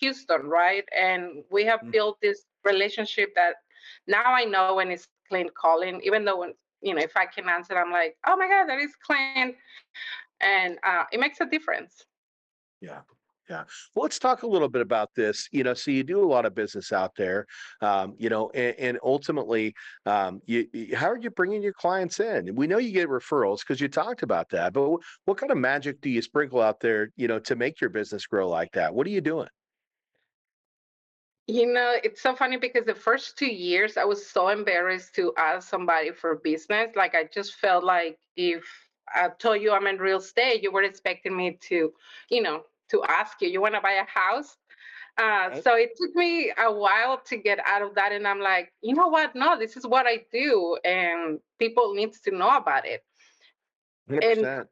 houston 0.00 0.42
right? 0.48 0.84
And 0.96 1.44
we 1.50 1.64
have 1.64 1.80
Mm. 1.82 1.92
built 1.92 2.20
this 2.20 2.44
relationship 2.64 3.34
that 3.36 3.54
now 4.06 4.34
i 4.34 4.44
know 4.44 4.68
when 4.74 4.90
it's 4.90 5.08
clint 5.28 5.50
calling 5.54 6.00
even 6.04 6.24
though 6.24 6.38
when 6.38 6.54
you 6.82 6.94
know 6.94 7.02
if 7.02 7.16
i 7.16 7.26
can 7.26 7.48
answer 7.48 7.76
i'm 7.78 7.90
like 7.92 8.16
oh 8.26 8.36
my 8.36 8.48
god 8.48 8.66
that 8.68 8.78
is 8.78 8.94
clint 9.04 9.56
and 10.40 10.78
uh, 10.84 11.04
it 11.12 11.20
makes 11.20 11.40
a 11.40 11.46
difference 11.46 12.04
Yeah. 12.80 13.00
Yeah. 13.50 13.64
Well, 13.94 14.04
let's 14.04 14.18
talk 14.18 14.42
a 14.42 14.46
little 14.46 14.70
bit 14.70 14.80
about 14.80 15.10
this. 15.14 15.48
You 15.52 15.64
know, 15.64 15.74
so 15.74 15.90
you 15.90 16.02
do 16.02 16.24
a 16.24 16.24
lot 16.24 16.46
of 16.46 16.54
business 16.54 16.92
out 16.92 17.14
there, 17.14 17.44
um, 17.82 18.14
you 18.18 18.30
know, 18.30 18.48
and, 18.54 18.74
and 18.78 18.98
ultimately, 19.02 19.74
um, 20.06 20.40
you, 20.46 20.66
you- 20.72 20.96
how 20.96 21.10
are 21.10 21.18
you 21.18 21.28
bringing 21.30 21.62
your 21.62 21.74
clients 21.74 22.20
in? 22.20 22.54
We 22.54 22.66
know 22.66 22.78
you 22.78 22.92
get 22.92 23.08
referrals 23.08 23.58
because 23.60 23.82
you 23.82 23.88
talked 23.88 24.22
about 24.22 24.48
that, 24.50 24.72
but 24.72 24.88
wh- 24.96 25.28
what 25.28 25.36
kind 25.36 25.52
of 25.52 25.58
magic 25.58 26.00
do 26.00 26.08
you 26.08 26.22
sprinkle 26.22 26.62
out 26.62 26.80
there, 26.80 27.10
you 27.16 27.28
know, 27.28 27.38
to 27.40 27.54
make 27.54 27.80
your 27.82 27.90
business 27.90 28.26
grow 28.26 28.48
like 28.48 28.72
that? 28.72 28.94
What 28.94 29.06
are 29.06 29.10
you 29.10 29.20
doing? 29.20 29.48
You 31.46 31.66
know, 31.72 31.94
it's 32.02 32.22
so 32.22 32.34
funny 32.34 32.56
because 32.56 32.86
the 32.86 32.94
first 32.94 33.36
two 33.36 33.52
years 33.52 33.96
I 33.98 34.04
was 34.04 34.26
so 34.26 34.48
embarrassed 34.48 35.14
to 35.16 35.34
ask 35.36 35.68
somebody 35.68 36.10
for 36.12 36.36
business. 36.36 36.96
Like 36.96 37.14
I 37.14 37.24
just 37.24 37.56
felt 37.56 37.84
like 37.84 38.18
if 38.36 38.64
I 39.12 39.28
told 39.38 39.60
you 39.60 39.72
I'm 39.72 39.86
in 39.86 39.98
real 39.98 40.18
estate, 40.18 40.62
you 40.62 40.70
were 40.72 40.82
expecting 40.82 41.36
me 41.36 41.58
to, 41.68 41.92
you 42.30 42.42
know, 42.42 42.62
to 42.90 43.02
ask 43.04 43.40
you, 43.40 43.48
you 43.48 43.60
want 43.60 43.74
to 43.74 43.80
buy 43.80 43.92
a 43.92 44.06
house? 44.06 44.56
Uh, 45.16 45.50
Right. 45.50 45.64
so 45.64 45.76
it 45.76 45.90
took 45.96 46.14
me 46.16 46.52
a 46.58 46.72
while 46.72 47.20
to 47.26 47.36
get 47.36 47.60
out 47.64 47.82
of 47.82 47.94
that, 47.94 48.12
and 48.12 48.26
I'm 48.26 48.40
like, 48.40 48.72
you 48.82 48.94
know 48.94 49.08
what? 49.08 49.34
No, 49.36 49.56
this 49.58 49.76
is 49.76 49.86
what 49.86 50.06
I 50.06 50.24
do, 50.32 50.76
and 50.84 51.38
people 51.58 51.94
needs 51.94 52.20
to 52.22 52.30
know 52.32 52.56
about 52.56 52.84
it. 52.86 53.04
100%. 54.10 54.68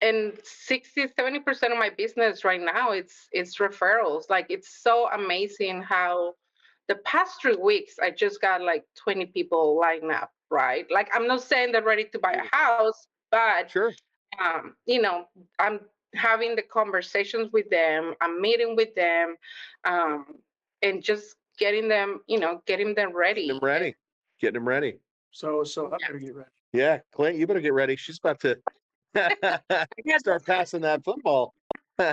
and 0.00 0.38
60 0.44 1.06
70% 1.08 1.72
of 1.72 1.78
my 1.78 1.90
business 1.90 2.44
right 2.44 2.60
now 2.60 2.92
it's 2.92 3.28
it's 3.32 3.58
referrals 3.58 4.24
like 4.28 4.46
it's 4.48 4.82
so 4.82 5.08
amazing 5.10 5.82
how 5.82 6.34
the 6.88 6.96
past 6.96 7.40
three 7.40 7.56
weeks 7.56 7.94
i 8.02 8.10
just 8.10 8.40
got 8.40 8.60
like 8.60 8.84
20 8.96 9.26
people 9.26 9.78
lined 9.78 10.10
up 10.10 10.30
right 10.50 10.86
like 10.90 11.08
i'm 11.14 11.26
not 11.26 11.42
saying 11.42 11.72
they're 11.72 11.82
ready 11.82 12.04
to 12.04 12.18
buy 12.18 12.32
a 12.32 12.56
house 12.56 13.06
but 13.34 13.68
Sure. 13.70 13.92
um, 14.40 14.76
you 14.86 15.02
know, 15.02 15.26
I'm 15.58 15.80
having 16.14 16.54
the 16.54 16.62
conversations 16.62 17.50
with 17.52 17.68
them, 17.68 18.14
I'm 18.20 18.40
meeting 18.40 18.76
with 18.76 18.94
them, 18.94 19.34
um, 19.84 20.26
and 20.82 21.02
just 21.02 21.34
getting 21.58 21.88
them, 21.88 22.20
you 22.28 22.38
know, 22.38 22.62
getting 22.66 22.94
them 22.94 23.12
ready. 23.12 23.46
Getting 23.46 23.56
them 23.60 23.66
ready. 23.66 23.94
Getting 24.40 24.54
them 24.54 24.68
ready. 24.68 24.98
So 25.32 25.64
so 25.64 25.92
I 25.92 25.96
better 25.98 26.18
get 26.18 26.34
ready. 26.36 26.50
Yeah, 26.72 27.00
Clint, 27.12 27.36
you 27.36 27.46
better 27.46 27.60
get 27.60 27.72
ready. 27.72 27.96
She's 27.96 28.18
about 28.18 28.40
to 28.40 28.58
start 30.18 30.46
passing 30.46 30.82
that 30.82 31.04
football. 31.04 31.54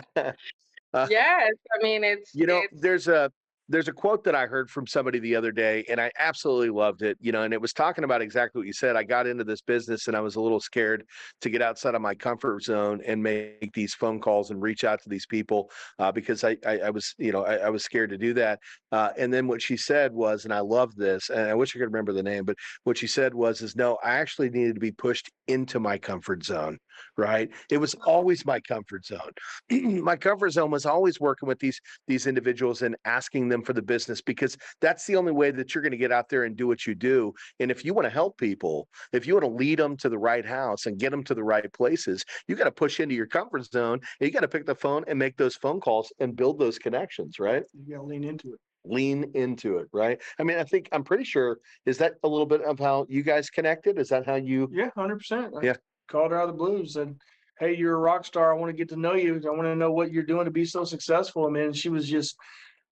Yes, 0.93 1.53
I 1.73 1.83
mean 1.83 2.03
it's 2.03 2.35
You 2.35 2.45
know, 2.47 2.63
it's, 2.69 2.81
there's 2.81 3.07
a 3.07 3.31
there's 3.71 3.87
a 3.87 3.93
quote 3.93 4.23
that 4.25 4.35
I 4.35 4.45
heard 4.45 4.69
from 4.69 4.85
somebody 4.85 5.19
the 5.19 5.35
other 5.35 5.51
day, 5.51 5.85
and 5.89 5.99
I 5.99 6.11
absolutely 6.19 6.69
loved 6.69 7.01
it. 7.01 7.17
You 7.21 7.31
know, 7.31 7.43
and 7.43 7.53
it 7.53 7.61
was 7.61 7.73
talking 7.73 8.03
about 8.03 8.21
exactly 8.21 8.59
what 8.59 8.67
you 8.67 8.73
said. 8.73 8.95
I 8.95 9.03
got 9.03 9.27
into 9.27 9.43
this 9.43 9.61
business, 9.61 10.07
and 10.07 10.15
I 10.15 10.19
was 10.19 10.35
a 10.35 10.41
little 10.41 10.59
scared 10.59 11.05
to 11.41 11.49
get 11.49 11.61
outside 11.61 11.95
of 11.95 12.01
my 12.01 12.13
comfort 12.13 12.63
zone 12.63 13.01
and 13.05 13.23
make 13.23 13.71
these 13.73 13.93
phone 13.93 14.19
calls 14.19 14.51
and 14.51 14.61
reach 14.61 14.83
out 14.83 15.01
to 15.03 15.09
these 15.09 15.25
people 15.25 15.71
uh, 15.99 16.11
because 16.11 16.43
I, 16.43 16.57
I 16.65 16.79
I 16.79 16.89
was 16.89 17.15
you 17.17 17.31
know 17.31 17.43
I, 17.43 17.55
I 17.55 17.69
was 17.69 17.83
scared 17.83 18.09
to 18.09 18.17
do 18.17 18.33
that. 18.35 18.59
Uh, 18.91 19.09
and 19.17 19.33
then 19.33 19.47
what 19.47 19.61
she 19.61 19.77
said 19.77 20.13
was, 20.13 20.43
and 20.43 20.53
I 20.53 20.59
love 20.59 20.95
this, 20.95 21.29
and 21.29 21.49
I 21.49 21.53
wish 21.53 21.75
I 21.75 21.79
could 21.79 21.85
remember 21.85 22.13
the 22.13 22.23
name, 22.23 22.43
but 22.43 22.57
what 22.83 22.97
she 22.97 23.07
said 23.07 23.33
was, 23.33 23.61
is 23.61 23.75
no, 23.75 23.97
I 24.03 24.15
actually 24.15 24.49
needed 24.49 24.75
to 24.75 24.81
be 24.81 24.91
pushed 24.91 25.31
into 25.51 25.79
my 25.79 25.97
comfort 25.97 26.43
zone. 26.43 26.79
Right? 27.17 27.49
It 27.69 27.77
was 27.77 27.95
mm-hmm. 27.95 28.09
always 28.09 28.45
my 28.45 28.59
comfort 28.59 29.05
zone. 29.05 29.31
my 29.71 30.15
comfort 30.15 30.51
zone 30.51 30.71
was 30.71 30.85
always 30.85 31.19
working 31.19 31.47
with 31.47 31.59
these 31.59 31.79
these 32.07 32.27
individuals 32.27 32.81
and 32.81 32.95
asking 33.05 33.49
them 33.49 33.63
for 33.63 33.73
the 33.73 33.81
business 33.81 34.21
because 34.21 34.57
that's 34.81 35.05
the 35.05 35.15
only 35.15 35.31
way 35.31 35.51
that 35.51 35.73
you're 35.73 35.81
going 35.81 35.91
to 35.91 35.97
get 35.97 36.11
out 36.11 36.29
there 36.29 36.43
and 36.43 36.55
do 36.55 36.67
what 36.67 36.85
you 36.85 36.95
do. 36.95 37.33
And 37.59 37.71
if 37.71 37.83
you 37.83 37.93
want 37.93 38.05
to 38.05 38.09
help 38.09 38.37
people, 38.37 38.87
if 39.13 39.25
you 39.25 39.33
want 39.33 39.45
to 39.45 39.51
lead 39.51 39.79
them 39.79 39.97
to 39.97 40.09
the 40.09 40.17
right 40.17 40.45
house 40.45 40.85
and 40.85 40.99
get 40.99 41.11
them 41.11 41.23
to 41.25 41.33
the 41.33 41.43
right 41.43 41.71
places, 41.73 42.23
you 42.47 42.55
got 42.55 42.65
to 42.65 42.71
push 42.71 42.99
into 42.99 43.15
your 43.15 43.27
comfort 43.27 43.65
zone. 43.65 43.99
And 44.19 44.27
you 44.27 44.31
got 44.31 44.41
to 44.41 44.47
pick 44.47 44.65
the 44.65 44.75
phone 44.75 45.03
and 45.07 45.17
make 45.17 45.37
those 45.37 45.55
phone 45.55 45.79
calls 45.79 46.11
and 46.19 46.35
build 46.35 46.59
those 46.59 46.79
connections, 46.79 47.39
right? 47.39 47.63
You 47.73 47.95
gotta 47.95 48.07
lean 48.07 48.23
into 48.23 48.53
it. 48.53 48.59
Lean 48.83 49.31
into 49.35 49.77
it, 49.77 49.87
right? 49.91 50.19
I 50.39 50.43
mean, 50.43 50.57
I 50.57 50.63
think 50.63 50.89
I'm 50.91 51.03
pretty 51.03 51.23
sure 51.23 51.59
is 51.85 51.97
that 51.99 52.15
a 52.23 52.27
little 52.27 52.45
bit 52.45 52.61
of 52.61 52.79
how 52.79 53.05
you 53.09 53.23
guys 53.23 53.49
connected? 53.49 53.99
Is 53.99 54.09
that 54.09 54.25
how 54.25 54.35
you 54.35 54.69
Yeah, 54.73 54.89
hundred 54.95 55.17
percent. 55.17 55.53
Yeah. 55.61 55.75
Called 56.07 56.31
her 56.31 56.37
out 56.37 56.49
of 56.49 56.55
the 56.55 56.57
blues 56.57 56.95
and 56.95 57.15
Hey, 57.61 57.75
you're 57.75 57.93
a 57.93 57.99
rock 57.99 58.25
star. 58.25 58.51
I 58.51 58.57
want 58.57 58.71
to 58.71 58.75
get 58.75 58.89
to 58.89 58.95
know 58.95 59.13
you. 59.13 59.39
I 59.45 59.49
want 59.51 59.63
to 59.63 59.75
know 59.75 59.91
what 59.91 60.11
you're 60.11 60.23
doing 60.23 60.45
to 60.45 60.51
be 60.51 60.65
so 60.65 60.83
successful. 60.83 61.45
I 61.45 61.51
mean, 61.51 61.73
she 61.73 61.89
was 61.89 62.09
just 62.09 62.35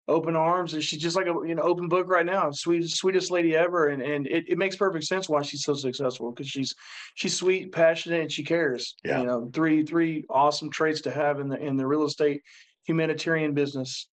open 0.09 0.37
arms 0.37 0.73
and 0.75 0.83
she's 0.83 1.01
just 1.01 1.17
like 1.17 1.27
a 1.27 1.35
you 1.47 1.55
know 1.55 1.63
open 1.63 1.89
book 1.89 2.07
right 2.07 2.27
now. 2.27 2.51
Sweet 2.51 2.87
sweetest 2.89 3.31
lady 3.31 3.57
ever. 3.57 3.89
And 3.89 4.03
and 4.03 4.27
it, 4.27 4.45
it 4.47 4.59
makes 4.59 4.77
perfect 4.77 5.07
sense 5.07 5.27
why 5.27 5.41
she's 5.41 5.65
so 5.65 5.73
successful 5.73 6.33
because 6.33 6.51
she's 6.51 6.75
she's 7.15 7.35
sweet, 7.35 7.73
passionate, 7.73 8.21
and 8.21 8.33
she 8.33 8.45
cares. 8.45 8.95
Yeah. 9.03 9.21
You 9.21 9.27
know, 9.27 9.51
three 9.55 9.85
three 9.85 10.27
awesome 10.29 10.71
traits 10.71 11.01
to 11.03 11.11
have 11.11 11.41
in 11.41 11.49
the 11.49 11.57
in 11.57 11.79
the 11.79 11.87
real 11.87 12.05
estate 12.05 12.43
humanitarian 12.85 13.55
business. 13.55 14.07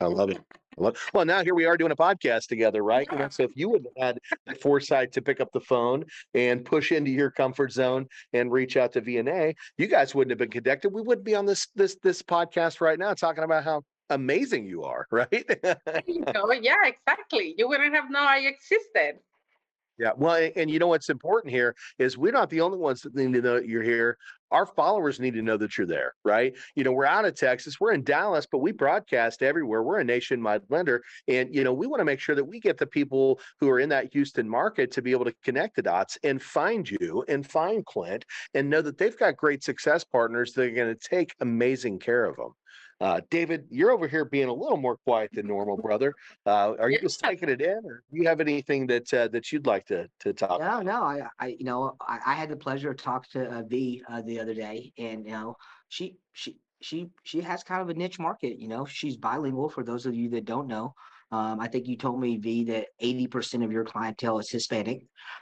I 0.00 0.06
love 0.06 0.30
it. 0.30 0.40
Well, 0.76 1.24
now 1.24 1.42
here 1.42 1.54
we 1.54 1.66
are 1.66 1.76
doing 1.76 1.92
a 1.92 1.96
podcast 1.96 2.46
together, 2.46 2.82
right? 2.82 3.10
Know, 3.12 3.28
so 3.28 3.44
if 3.44 3.52
you 3.54 3.68
would 3.68 3.86
have 3.96 4.06
had 4.06 4.18
the 4.46 4.54
foresight 4.54 5.12
to 5.12 5.22
pick 5.22 5.40
up 5.40 5.52
the 5.52 5.60
phone 5.60 6.04
and 6.34 6.64
push 6.64 6.92
into 6.92 7.10
your 7.10 7.30
comfort 7.30 7.72
zone 7.72 8.06
and 8.32 8.50
reach 8.50 8.76
out 8.76 8.92
to 8.92 9.02
Vianey, 9.02 9.54
you 9.78 9.86
guys 9.86 10.14
wouldn't 10.14 10.30
have 10.30 10.38
been 10.38 10.50
connected. 10.50 10.90
We 10.90 11.02
wouldn't 11.02 11.24
be 11.24 11.34
on 11.34 11.46
this 11.46 11.68
this 11.74 11.96
this 12.02 12.22
podcast 12.22 12.80
right 12.80 12.98
now 12.98 13.14
talking 13.14 13.44
about 13.44 13.64
how 13.64 13.82
amazing 14.10 14.66
you 14.66 14.84
are, 14.84 15.06
right? 15.12 15.44
you 16.06 16.24
go. 16.32 16.50
yeah, 16.52 16.74
exactly. 16.86 17.54
You 17.56 17.68
wouldn't 17.68 17.94
have 17.94 18.10
known 18.10 18.26
I 18.26 18.38
existed. 18.38 19.18
Yeah, 19.98 20.10
well, 20.16 20.34
a- 20.34 20.52
and 20.56 20.70
you 20.70 20.78
know 20.80 20.88
what's 20.88 21.08
important 21.08 21.52
here 21.54 21.76
is 21.98 22.18
we're 22.18 22.32
not 22.32 22.50
the 22.50 22.60
only 22.60 22.78
ones 22.78 23.02
that 23.02 23.14
need 23.14 23.32
to 23.34 23.40
know 23.40 23.56
you're 23.58 23.82
here. 23.82 24.18
Our 24.50 24.66
followers 24.66 25.20
need 25.20 25.34
to 25.34 25.42
know 25.42 25.56
that 25.56 25.78
you're 25.78 25.86
there, 25.86 26.14
right? 26.24 26.56
You 26.74 26.82
know, 26.84 26.92
we're 26.92 27.04
out 27.06 27.24
of 27.24 27.34
Texas, 27.34 27.78
we're 27.80 27.92
in 27.92 28.02
Dallas, 28.02 28.46
but 28.50 28.58
we 28.58 28.72
broadcast 28.72 29.42
everywhere. 29.42 29.82
We're 29.82 30.00
a 30.00 30.04
nationwide 30.04 30.62
lender, 30.68 31.02
and 31.28 31.54
you 31.54 31.62
know, 31.62 31.72
we 31.72 31.86
want 31.86 32.00
to 32.00 32.04
make 32.04 32.20
sure 32.20 32.34
that 32.34 32.44
we 32.44 32.58
get 32.60 32.78
the 32.78 32.86
people 32.86 33.40
who 33.60 33.68
are 33.70 33.78
in 33.78 33.88
that 33.90 34.12
Houston 34.12 34.48
market 34.48 34.90
to 34.92 35.02
be 35.02 35.12
able 35.12 35.24
to 35.26 35.34
connect 35.44 35.76
the 35.76 35.82
dots 35.82 36.18
and 36.24 36.42
find 36.42 36.88
you 36.90 37.24
and 37.28 37.48
find 37.48 37.86
Clint 37.86 38.24
and 38.52 38.68
know 38.68 38.82
that 38.82 38.98
they've 38.98 39.18
got 39.18 39.36
great 39.36 39.62
success 39.62 40.02
partners 40.04 40.52
that 40.54 40.66
are 40.66 40.70
going 40.70 40.94
to 40.96 41.08
take 41.08 41.34
amazing 41.40 41.98
care 42.00 42.24
of 42.24 42.36
them. 42.36 42.52
Uh, 43.04 43.20
David, 43.28 43.66
you're 43.70 43.90
over 43.90 44.08
here 44.08 44.24
being 44.24 44.48
a 44.48 44.52
little 44.52 44.78
more 44.78 44.96
quiet 44.96 45.30
than 45.34 45.46
normal, 45.46 45.76
brother. 45.82 46.14
Uh, 46.46 46.72
are 46.80 46.88
you 46.88 46.98
just 46.98 47.20
taking 47.20 47.50
it 47.50 47.60
in, 47.60 47.82
or 47.84 48.02
do 48.10 48.18
you 48.18 48.26
have 48.26 48.40
anything 48.40 48.86
that 48.86 49.12
uh, 49.12 49.28
that 49.28 49.52
you'd 49.52 49.66
like 49.66 49.84
to 49.84 50.08
to 50.20 50.32
talk? 50.32 50.58
About? 50.58 50.86
No, 50.86 50.92
no, 50.92 51.02
I, 51.02 51.28
I, 51.38 51.46
you 51.58 51.66
know, 51.66 51.96
I, 52.00 52.18
I 52.24 52.32
had 52.32 52.48
the 52.48 52.56
pleasure 52.56 52.92
of 52.92 52.96
talking 52.96 53.42
to 53.42 53.58
uh, 53.58 53.62
V 53.64 54.02
uh, 54.08 54.22
the 54.22 54.40
other 54.40 54.54
day, 54.54 54.90
and 54.96 55.26
you 55.26 55.32
know, 55.32 55.54
she, 55.90 56.16
she, 56.32 56.56
she, 56.80 57.10
she 57.24 57.42
has 57.42 57.62
kind 57.62 57.82
of 57.82 57.90
a 57.90 57.94
niche 57.94 58.18
market. 58.18 58.58
You 58.58 58.68
know, 58.68 58.86
she's 58.86 59.18
bilingual. 59.18 59.68
For 59.68 59.84
those 59.84 60.06
of 60.06 60.14
you 60.14 60.30
that 60.30 60.46
don't 60.46 60.66
know, 60.66 60.94
um, 61.34 61.58
I 61.58 61.66
think 61.66 61.88
you 61.88 61.96
told 61.96 62.20
me 62.20 62.36
V 62.36 62.64
that 62.64 62.86
eighty 63.00 63.26
percent 63.26 63.64
of 63.64 63.72
your 63.72 63.84
clientele 63.84 64.38
is 64.38 64.48
Hispanic. 64.50 64.98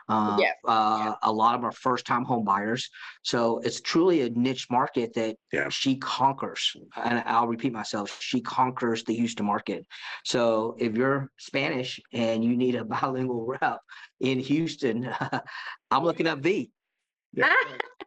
Uh, 0.09 0.37
Yes, 0.39 0.55
uh, 0.67 1.15
a 1.23 1.33
lot 1.33 1.55
of 1.55 1.61
them 1.61 1.69
are 1.69 1.73
first-time 1.73 2.25
home 2.25 2.45
buyers. 2.45 2.89
So 3.23 3.59
it's 3.59 3.81
truly 3.81 4.23
a 4.23 4.31
niche 4.31 4.69
market 4.71 5.13
that 5.15 5.37
Yeah. 5.53 5.69
she 5.69 5.97
conquers. 5.97 6.75
And 6.97 7.23
I'll 7.27 7.47
repeat 7.47 7.73
myself: 7.73 8.19
she 8.23 8.41
conquers 8.41 9.05
the 9.05 9.15
Houston 9.15 9.45
market. 9.45 9.85
So 10.25 10.77
if 10.79 10.97
you're 10.97 11.31
Spanish 11.39 12.01
and 12.13 12.43
you 12.43 12.57
need 12.57 12.75
a 12.75 12.85
bilingual 12.95 13.45
rep 13.45 13.81
in 14.21 14.39
Houston, 14.39 15.13
I'm 15.91 16.05
looking 16.05 16.27
up 16.27 16.39
V. 16.39 16.71
Yeah. 17.35 17.53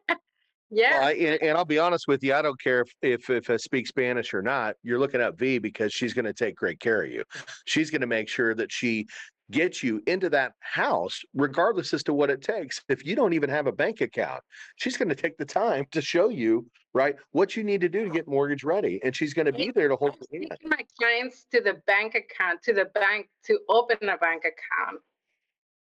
Yeah. 0.71 0.99
Well, 0.99 1.08
I, 1.08 1.12
and, 1.13 1.41
and 1.41 1.58
I'll 1.58 1.65
be 1.65 1.80
honest 1.80 2.08
with 2.08 2.23
you, 2.23 2.34
I 2.34 2.41
don't 2.41 2.60
care 2.60 2.82
if, 2.82 2.91
if 3.01 3.30
if 3.30 3.49
I 3.49 3.58
speak 3.58 3.88
Spanish 3.88 4.34
or 4.34 4.41
not. 4.41 4.75
You're 4.84 4.99
looking 4.99 5.21
at 5.21 5.38
V 5.38 5.60
because 5.60 5.93
she's 5.93 6.13
going 6.13 6.25
to 6.25 6.34
take 6.34 6.56
great 6.56 6.80
care 6.80 7.04
of 7.04 7.12
you. 7.12 7.23
She's 7.65 7.89
going 7.91 8.01
to 8.01 8.08
make 8.08 8.28
sure 8.28 8.56
that 8.56 8.71
she 8.71 9.08
gets 9.51 9.84
you 9.84 10.01
into 10.08 10.30
that 10.32 10.54
house, 10.60 11.21
regardless 11.36 11.93
as 11.93 12.01
to 12.04 12.13
what 12.13 12.30
it 12.32 12.41
takes. 12.41 12.82
If 12.89 13.06
you 13.06 13.15
don't 13.15 13.34
even 13.34 13.49
have 13.49 13.67
a 13.67 13.71
bank 13.71 14.01
account, 14.01 14.41
she's 14.78 14.97
going 14.97 15.10
to 15.10 15.15
take 15.15 15.38
the 15.38 15.45
time 15.45 15.86
to 15.91 16.01
show 16.01 16.30
you 16.30 16.65
right 16.93 17.15
what 17.32 17.56
you 17.56 17.63
need 17.63 17.82
to 17.82 17.89
do 17.89 18.06
to 18.06 18.10
get 18.10 18.28
mortgage 18.28 18.63
ready, 18.63 18.99
and 19.04 19.15
she's 19.15 19.34
going 19.34 19.45
to 19.45 19.54
be 19.54 19.69
there 19.69 19.88
to 19.88 19.95
hold 19.95 20.17
your 20.32 20.41
hand. 20.41 20.58
my 20.63 20.84
clients 20.97 21.45
to 21.54 21.62
the 21.62 21.75
bank 21.86 22.15
account, 22.15 22.62
to 22.63 22.73
the 22.73 22.86
bank 22.86 23.28
to 23.45 23.60
open 23.69 23.97
a 24.01 24.17
bank 24.17 24.43
account. 24.45 25.01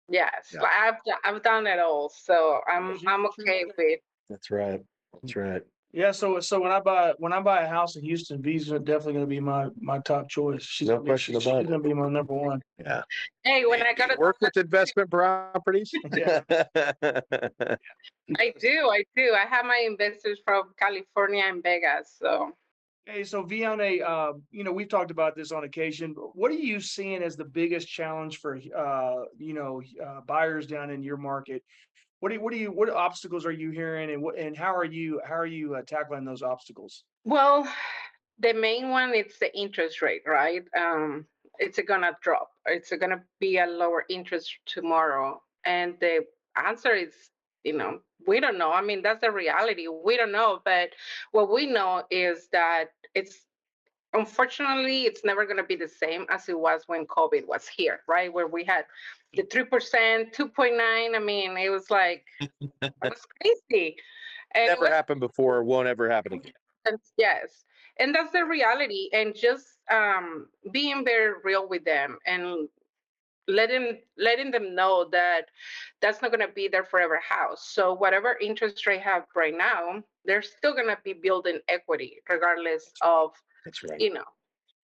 Yes, 0.08 0.52
Yeah. 0.52 0.62
I've 0.62 0.94
I've 1.24 1.42
done 1.42 1.66
it 1.66 1.78
all, 1.78 2.08
so 2.08 2.60
I'm 2.66 2.98
I'm 3.06 3.26
okay 3.26 3.64
with. 3.76 4.00
That's 4.30 4.50
right. 4.50 4.80
That's 5.20 5.36
right. 5.36 5.62
Yeah, 5.92 6.12
so 6.12 6.38
so 6.38 6.60
when 6.60 6.70
I 6.70 6.78
buy 6.78 7.14
when 7.18 7.32
I 7.32 7.40
buy 7.40 7.62
a 7.62 7.68
house 7.68 7.96
in 7.96 8.04
Houston, 8.04 8.40
V's 8.40 8.70
are 8.70 8.78
definitely 8.78 9.14
going 9.14 9.24
to 9.24 9.28
be 9.28 9.40
my 9.40 9.66
my 9.80 9.98
top 9.98 10.28
choice. 10.28 10.62
She's 10.62 10.86
No 10.86 10.94
gonna 10.94 11.02
be- 11.04 11.08
question 11.10 11.34
she's 11.34 11.44
about 11.46 11.62
it. 11.62 11.68
going 11.68 11.82
to 11.82 11.88
be 11.88 11.92
my 11.92 12.08
number 12.08 12.32
one. 12.32 12.62
Yeah. 12.78 13.02
Hey, 13.42 13.66
when 13.66 13.82
I 13.82 13.92
go 13.94 14.06
to 14.06 14.14
Work 14.16 14.36
with 14.40 14.56
investment 14.56 15.10
properties. 15.10 15.90
Yeah. 16.16 16.42
I 18.38 18.54
do, 18.60 18.88
I 18.90 19.04
do. 19.16 19.34
I 19.34 19.44
have 19.48 19.66
my 19.66 19.84
investors 19.84 20.40
from 20.44 20.72
California 20.78 21.42
and 21.44 21.60
Vegas, 21.62 22.14
so. 22.22 22.52
Hey, 23.06 23.24
so 23.24 23.42
Vianey, 23.42 24.02
uh, 24.06 24.34
you 24.52 24.62
know, 24.62 24.70
we've 24.72 24.88
talked 24.88 25.10
about 25.10 25.34
this 25.34 25.50
on 25.50 25.64
occasion. 25.64 26.14
What 26.34 26.52
are 26.52 26.54
you 26.54 26.78
seeing 26.80 27.22
as 27.22 27.34
the 27.34 27.44
biggest 27.46 27.88
challenge 27.88 28.38
for, 28.38 28.60
uh, 28.76 29.24
you 29.36 29.54
know, 29.54 29.82
uh, 30.04 30.20
buyers 30.20 30.66
down 30.68 30.90
in 30.90 31.02
your 31.02 31.16
market? 31.16 31.64
What 32.20 32.28
do 32.28 32.34
you, 32.36 32.40
what 32.40 32.52
do 32.52 32.58
you, 32.58 32.70
what 32.70 32.90
obstacles 32.90 33.44
are 33.46 33.52
you 33.52 33.70
hearing, 33.70 34.10
and 34.10 34.22
what, 34.22 34.38
and 34.38 34.56
how 34.56 34.74
are 34.74 34.84
you, 34.84 35.20
how 35.26 35.34
are 35.34 35.46
you 35.46 35.74
uh, 35.74 35.82
tackling 35.82 36.24
those 36.24 36.42
obstacles? 36.42 37.04
Well, 37.24 37.66
the 38.38 38.52
main 38.52 38.90
one 38.90 39.14
is 39.14 39.38
the 39.40 39.54
interest 39.58 40.02
rate, 40.02 40.22
right? 40.26 40.64
Um, 40.78 41.26
it's 41.58 41.78
gonna 41.86 42.16
drop. 42.22 42.50
It's 42.66 42.90
gonna 42.90 43.22
be 43.38 43.58
a 43.58 43.66
lower 43.66 44.04
interest 44.08 44.54
tomorrow, 44.66 45.42
and 45.64 45.94
the 46.00 46.24
answer 46.56 46.94
is, 46.94 47.12
you 47.64 47.74
know, 47.74 48.00
we 48.26 48.40
don't 48.40 48.58
know. 48.58 48.72
I 48.72 48.82
mean, 48.82 49.02
that's 49.02 49.20
the 49.20 49.30
reality. 49.30 49.86
We 49.88 50.16
don't 50.16 50.32
know, 50.32 50.60
but 50.64 50.90
what 51.32 51.52
we 51.52 51.66
know 51.66 52.04
is 52.10 52.48
that 52.52 52.86
it's 53.14 53.38
unfortunately 54.12 55.02
it's 55.02 55.24
never 55.24 55.46
gonna 55.46 55.64
be 55.64 55.76
the 55.76 55.88
same 55.88 56.26
as 56.28 56.48
it 56.48 56.58
was 56.58 56.82
when 56.86 57.06
COVID 57.06 57.46
was 57.46 57.68
here, 57.68 58.00
right? 58.08 58.32
Where 58.32 58.46
we 58.46 58.64
had 58.64 58.84
the 59.34 59.42
three 59.44 59.64
percent, 59.64 60.32
two 60.32 60.48
point 60.48 60.76
nine. 60.76 61.14
I 61.14 61.20
mean, 61.20 61.56
it 61.56 61.70
was 61.70 61.90
like 61.90 62.24
it 62.40 62.92
was 63.02 63.26
crazy. 63.40 63.96
And 64.54 64.68
Never 64.68 64.80
was 64.82 64.90
happened 64.90 65.20
before. 65.20 65.62
Won't 65.62 65.88
ever 65.88 66.10
happen 66.10 66.32
again. 66.34 66.52
yes 67.16 67.64
and 67.98 68.14
that's 68.14 68.32
the 68.32 68.44
reality 68.44 69.10
and 69.12 69.34
just 69.34 69.66
um 69.90 70.48
being 70.72 71.04
very 71.04 71.34
real 71.44 71.68
with 71.68 71.84
them 71.84 72.18
and 72.26 72.68
letting 73.50 73.98
letting 74.16 74.50
them 74.50 74.74
know 74.74 75.08
that 75.10 75.42
that's 76.00 76.22
not 76.22 76.30
going 76.30 76.46
to 76.46 76.52
be 76.54 76.68
their 76.68 76.84
forever 76.84 77.20
house. 77.26 77.68
So 77.72 77.92
whatever 77.92 78.36
interest 78.40 78.86
rate 78.86 79.00
have 79.00 79.24
right 79.34 79.56
now, 79.56 80.02
they're 80.24 80.42
still 80.42 80.74
going 80.74 80.88
to 80.88 80.98
be 81.04 81.12
building 81.12 81.58
equity 81.68 82.18
regardless 82.28 82.92
of 83.02 83.32
That's 83.64 83.82
right. 83.84 84.00
you 84.00 84.12
know, 84.12 84.24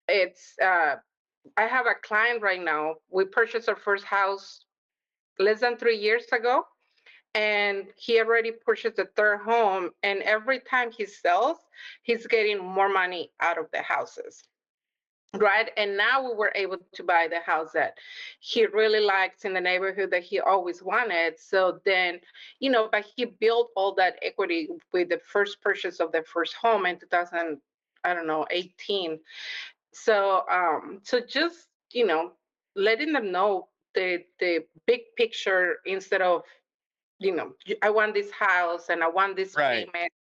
it's 0.07 0.55
uh 0.63 0.95
I 1.55 1.63
have 1.63 1.85
a 1.85 1.95
client 1.95 2.41
right 2.41 2.63
now. 2.63 2.95
We 3.09 3.25
purchased 3.25 3.69
our 3.69 3.75
first 3.75 4.03
house 4.03 4.65
less 5.39 5.61
than 5.61 5.77
three 5.77 5.97
years 5.97 6.25
ago. 6.31 6.63
And 7.33 7.85
he 7.95 8.19
already 8.19 8.51
purchased 8.51 8.99
a 8.99 9.05
third 9.15 9.41
home. 9.41 9.91
And 10.01 10.21
every 10.23 10.59
time 10.59 10.91
he 10.91 11.05
sells, 11.05 11.57
he's 12.01 12.25
getting 12.25 12.57
more 12.57 12.89
money 12.89 13.31
out 13.39 13.59
of 13.59 13.67
the 13.71 13.81
houses. 13.81 14.43
Right. 15.33 15.69
And 15.77 15.97
now 15.97 16.23
we 16.23 16.35
were 16.35 16.51
able 16.55 16.77
to 16.93 17.03
buy 17.03 17.27
the 17.29 17.41
house 17.41 17.71
that 17.73 17.95
he 18.39 18.65
really 18.65 19.01
likes 19.01 19.45
in 19.45 19.53
the 19.53 19.61
neighborhood 19.61 20.09
that 20.11 20.23
he 20.23 20.39
always 20.39 20.81
wanted. 20.81 21.37
So 21.37 21.79
then, 21.85 22.21
you 22.59 22.71
know, 22.71 22.89
but 22.91 23.05
he 23.15 23.25
built 23.25 23.69
all 23.75 23.93
that 23.95 24.17
equity 24.23 24.69
with 24.93 25.09
the 25.09 25.19
first 25.19 25.61
purchase 25.61 25.99
of 25.99 26.11
the 26.11 26.23
first 26.23 26.55
home 26.55 26.85
in 26.85 26.97
2000, 26.97 27.59
I 28.07 28.13
don't 28.13 28.27
know, 28.27 28.45
18 28.49 29.19
so 29.93 30.43
um 30.51 30.99
so 31.03 31.19
just 31.19 31.67
you 31.91 32.05
know 32.05 32.31
letting 32.75 33.13
them 33.13 33.31
know 33.31 33.67
the 33.95 34.23
the 34.39 34.63
big 34.85 35.01
picture 35.17 35.77
instead 35.85 36.21
of 36.21 36.43
you 37.19 37.35
know 37.35 37.53
I 37.81 37.89
want 37.89 38.13
this 38.13 38.29
house 38.31 38.89
and 38.89 39.03
i 39.03 39.07
want 39.09 39.35
this 39.35 39.55
Right. 39.55 39.91
payment 39.91 40.11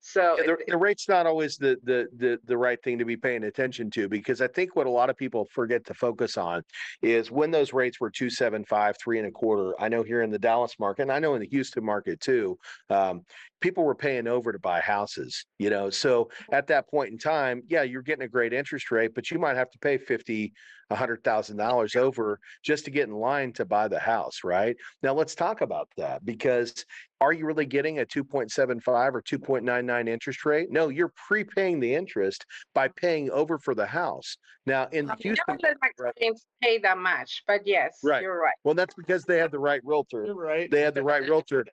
so 0.00 0.36
Yeah, 0.38 0.46
the, 0.46 0.52
it- 0.52 0.66
the 0.68 0.76
rate's 0.76 1.08
not 1.08 1.26
always 1.26 1.56
the, 1.56 1.76
the 1.82 2.06
the 2.16 2.38
the 2.44 2.56
right 2.56 2.80
thing 2.82 2.96
to 2.98 3.04
be 3.04 3.16
paying 3.16 3.42
attention 3.44 3.90
to 3.92 4.08
because 4.08 4.40
I 4.40 4.46
think 4.46 4.76
what 4.76 4.86
a 4.86 4.90
lot 4.90 5.10
of 5.10 5.16
people 5.16 5.44
forget 5.52 5.84
to 5.86 5.94
focus 5.94 6.36
on 6.36 6.62
is 7.02 7.30
when 7.32 7.50
those 7.50 7.72
rates 7.72 7.98
were 8.00 8.10
two 8.10 8.30
seven 8.30 8.64
five, 8.64 8.96
three 9.02 9.18
and 9.18 9.26
a 9.26 9.32
quarter. 9.32 9.74
I 9.80 9.88
know 9.88 10.04
here 10.04 10.22
in 10.22 10.30
the 10.30 10.38
Dallas 10.38 10.78
market, 10.78 11.02
and 11.02 11.12
I 11.12 11.18
know 11.18 11.34
in 11.34 11.40
the 11.40 11.48
Houston 11.48 11.84
market 11.84 12.20
too. 12.20 12.56
Um, 12.88 13.24
people 13.66 13.82
were 13.82 13.96
paying 13.96 14.28
over 14.28 14.52
to 14.52 14.60
buy 14.60 14.80
houses, 14.80 15.44
you 15.58 15.70
know. 15.70 15.90
So 15.90 16.30
at 16.52 16.68
that 16.68 16.88
point 16.88 17.10
in 17.10 17.18
time, 17.18 17.62
yeah, 17.68 17.82
you're 17.82 18.00
getting 18.00 18.24
a 18.24 18.28
great 18.28 18.52
interest 18.52 18.92
rate, 18.92 19.10
but 19.12 19.28
you 19.28 19.40
might 19.40 19.56
have 19.56 19.72
to 19.72 19.78
pay 19.80 19.98
fifty, 19.98 20.52
a 20.90 20.94
hundred 20.94 21.24
thousand 21.24 21.56
dollars 21.56 21.96
over 21.96 22.38
just 22.62 22.84
to 22.84 22.92
get 22.92 23.08
in 23.08 23.14
line 23.14 23.52
to 23.54 23.64
buy 23.64 23.88
the 23.88 23.98
house, 23.98 24.44
right? 24.44 24.76
Now 25.02 25.14
let's 25.14 25.34
talk 25.34 25.62
about 25.62 25.88
that 25.96 26.24
because 26.24 26.84
are 27.20 27.32
you 27.32 27.44
really 27.46 27.66
getting 27.66 27.98
a 27.98 28.04
2.75 28.04 29.14
or 29.14 29.22
2.99 29.22 30.06
interest 30.08 30.44
rate? 30.44 30.70
No, 30.70 30.88
you're 30.90 31.12
prepaying 31.26 31.80
the 31.80 31.94
interest 31.94 32.44
by 32.74 32.88
paying 32.88 33.30
over 33.30 33.58
for 33.58 33.74
the 33.74 33.86
house. 33.86 34.36
Now 34.66 34.86
in 34.92 35.06
I 35.06 35.14
never 35.14 35.22
Houston, 35.22 35.58
let 35.62 35.76
my 35.80 35.88
right. 35.98 36.14
clients 36.14 36.44
pay 36.62 36.78
that 36.78 36.98
much 36.98 37.42
but 37.48 37.66
yes 37.66 37.98
Right. 38.04 38.22
you're 38.22 38.38
right 38.40 38.54
well, 38.64 38.74
that's 38.74 38.94
because 38.94 39.24
they 39.24 39.38
had 39.38 39.50
the 39.50 39.58
right 39.58 39.80
realtor. 39.82 40.32
right. 40.34 40.70
They 40.70 40.82
had 40.82 40.94
the 40.94 41.02
right 41.02 41.22
realtor. 41.22 41.64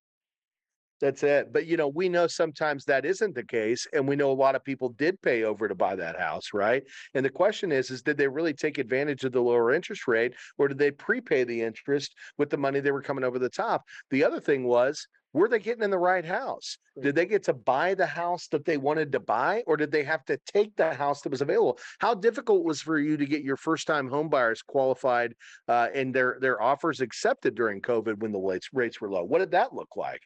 That's 1.04 1.22
it. 1.22 1.52
But 1.52 1.66
you 1.66 1.76
know, 1.76 1.90
we 1.90 2.08
know 2.08 2.28
sometimes 2.28 2.86
that 2.86 3.04
isn't 3.04 3.36
the 3.36 3.44
case. 3.44 3.86
And 3.92 4.08
we 4.08 4.16
know 4.16 4.32
a 4.32 4.42
lot 4.46 4.56
of 4.56 4.64
people 4.64 4.88
did 4.88 5.22
pay 5.22 5.44
over 5.44 5.68
to 5.68 5.76
buy 5.76 5.98
that 5.98 6.18
house, 6.18 6.52
right? 6.54 6.82
And 7.14 7.26
the 7.26 7.30
question 7.30 7.74
is, 7.74 7.92
is 7.92 8.02
did 8.02 8.16
they 8.16 8.30
really 8.30 8.54
take 8.54 8.78
advantage 8.78 9.26
of 9.26 9.34
the 9.34 9.42
lower 9.42 9.74
interest 9.74 10.08
rate 10.08 10.34
or 10.58 10.70
did 10.70 10.78
they 10.78 10.92
prepay 10.92 11.44
the 11.44 11.62
interest 11.62 12.16
with 12.38 12.50
the 12.50 12.56
money 12.56 12.80
they 12.80 12.92
were 12.92 13.02
coming 13.02 13.26
over 13.26 13.38
the 13.38 13.50
top? 13.50 13.84
The 14.12 14.24
other 14.24 14.40
thing 14.40 14.64
was, 14.64 15.06
were 15.34 15.50
they 15.50 15.60
getting 15.60 15.84
in 15.84 15.90
the 15.90 16.00
right 16.00 16.24
house? 16.24 16.78
Did 17.02 17.16
they 17.16 17.26
get 17.26 17.44
to 17.44 17.54
buy 17.54 17.96
the 17.96 18.06
house 18.06 18.48
that 18.48 18.64
they 18.64 18.78
wanted 18.78 19.12
to 19.12 19.20
buy, 19.20 19.62
or 19.68 19.76
did 19.76 19.92
they 19.92 20.04
have 20.06 20.24
to 20.26 20.40
take 20.54 20.74
the 20.78 20.94
house 20.94 21.22
that 21.22 21.32
was 21.32 21.42
available? 21.42 21.80
How 22.00 22.14
difficult 22.14 22.64
was 22.64 22.82
for 22.82 22.98
you 22.98 23.18
to 23.18 23.26
get 23.26 23.44
your 23.44 23.58
first 23.58 23.88
time 23.88 24.08
home 24.08 24.30
buyers 24.30 24.62
qualified 24.62 25.34
uh, 25.68 25.90
and 25.94 26.14
their 26.14 26.38
their 26.40 26.62
offers 26.62 27.02
accepted 27.02 27.56
during 27.56 27.82
COVID 27.82 28.20
when 28.20 28.32
the 28.32 28.40
rates 28.40 28.70
rates 28.72 29.02
were 29.02 29.10
low? 29.10 29.24
What 29.24 29.40
did 29.40 29.52
that 29.52 29.74
look 29.74 29.98
like? 29.98 30.22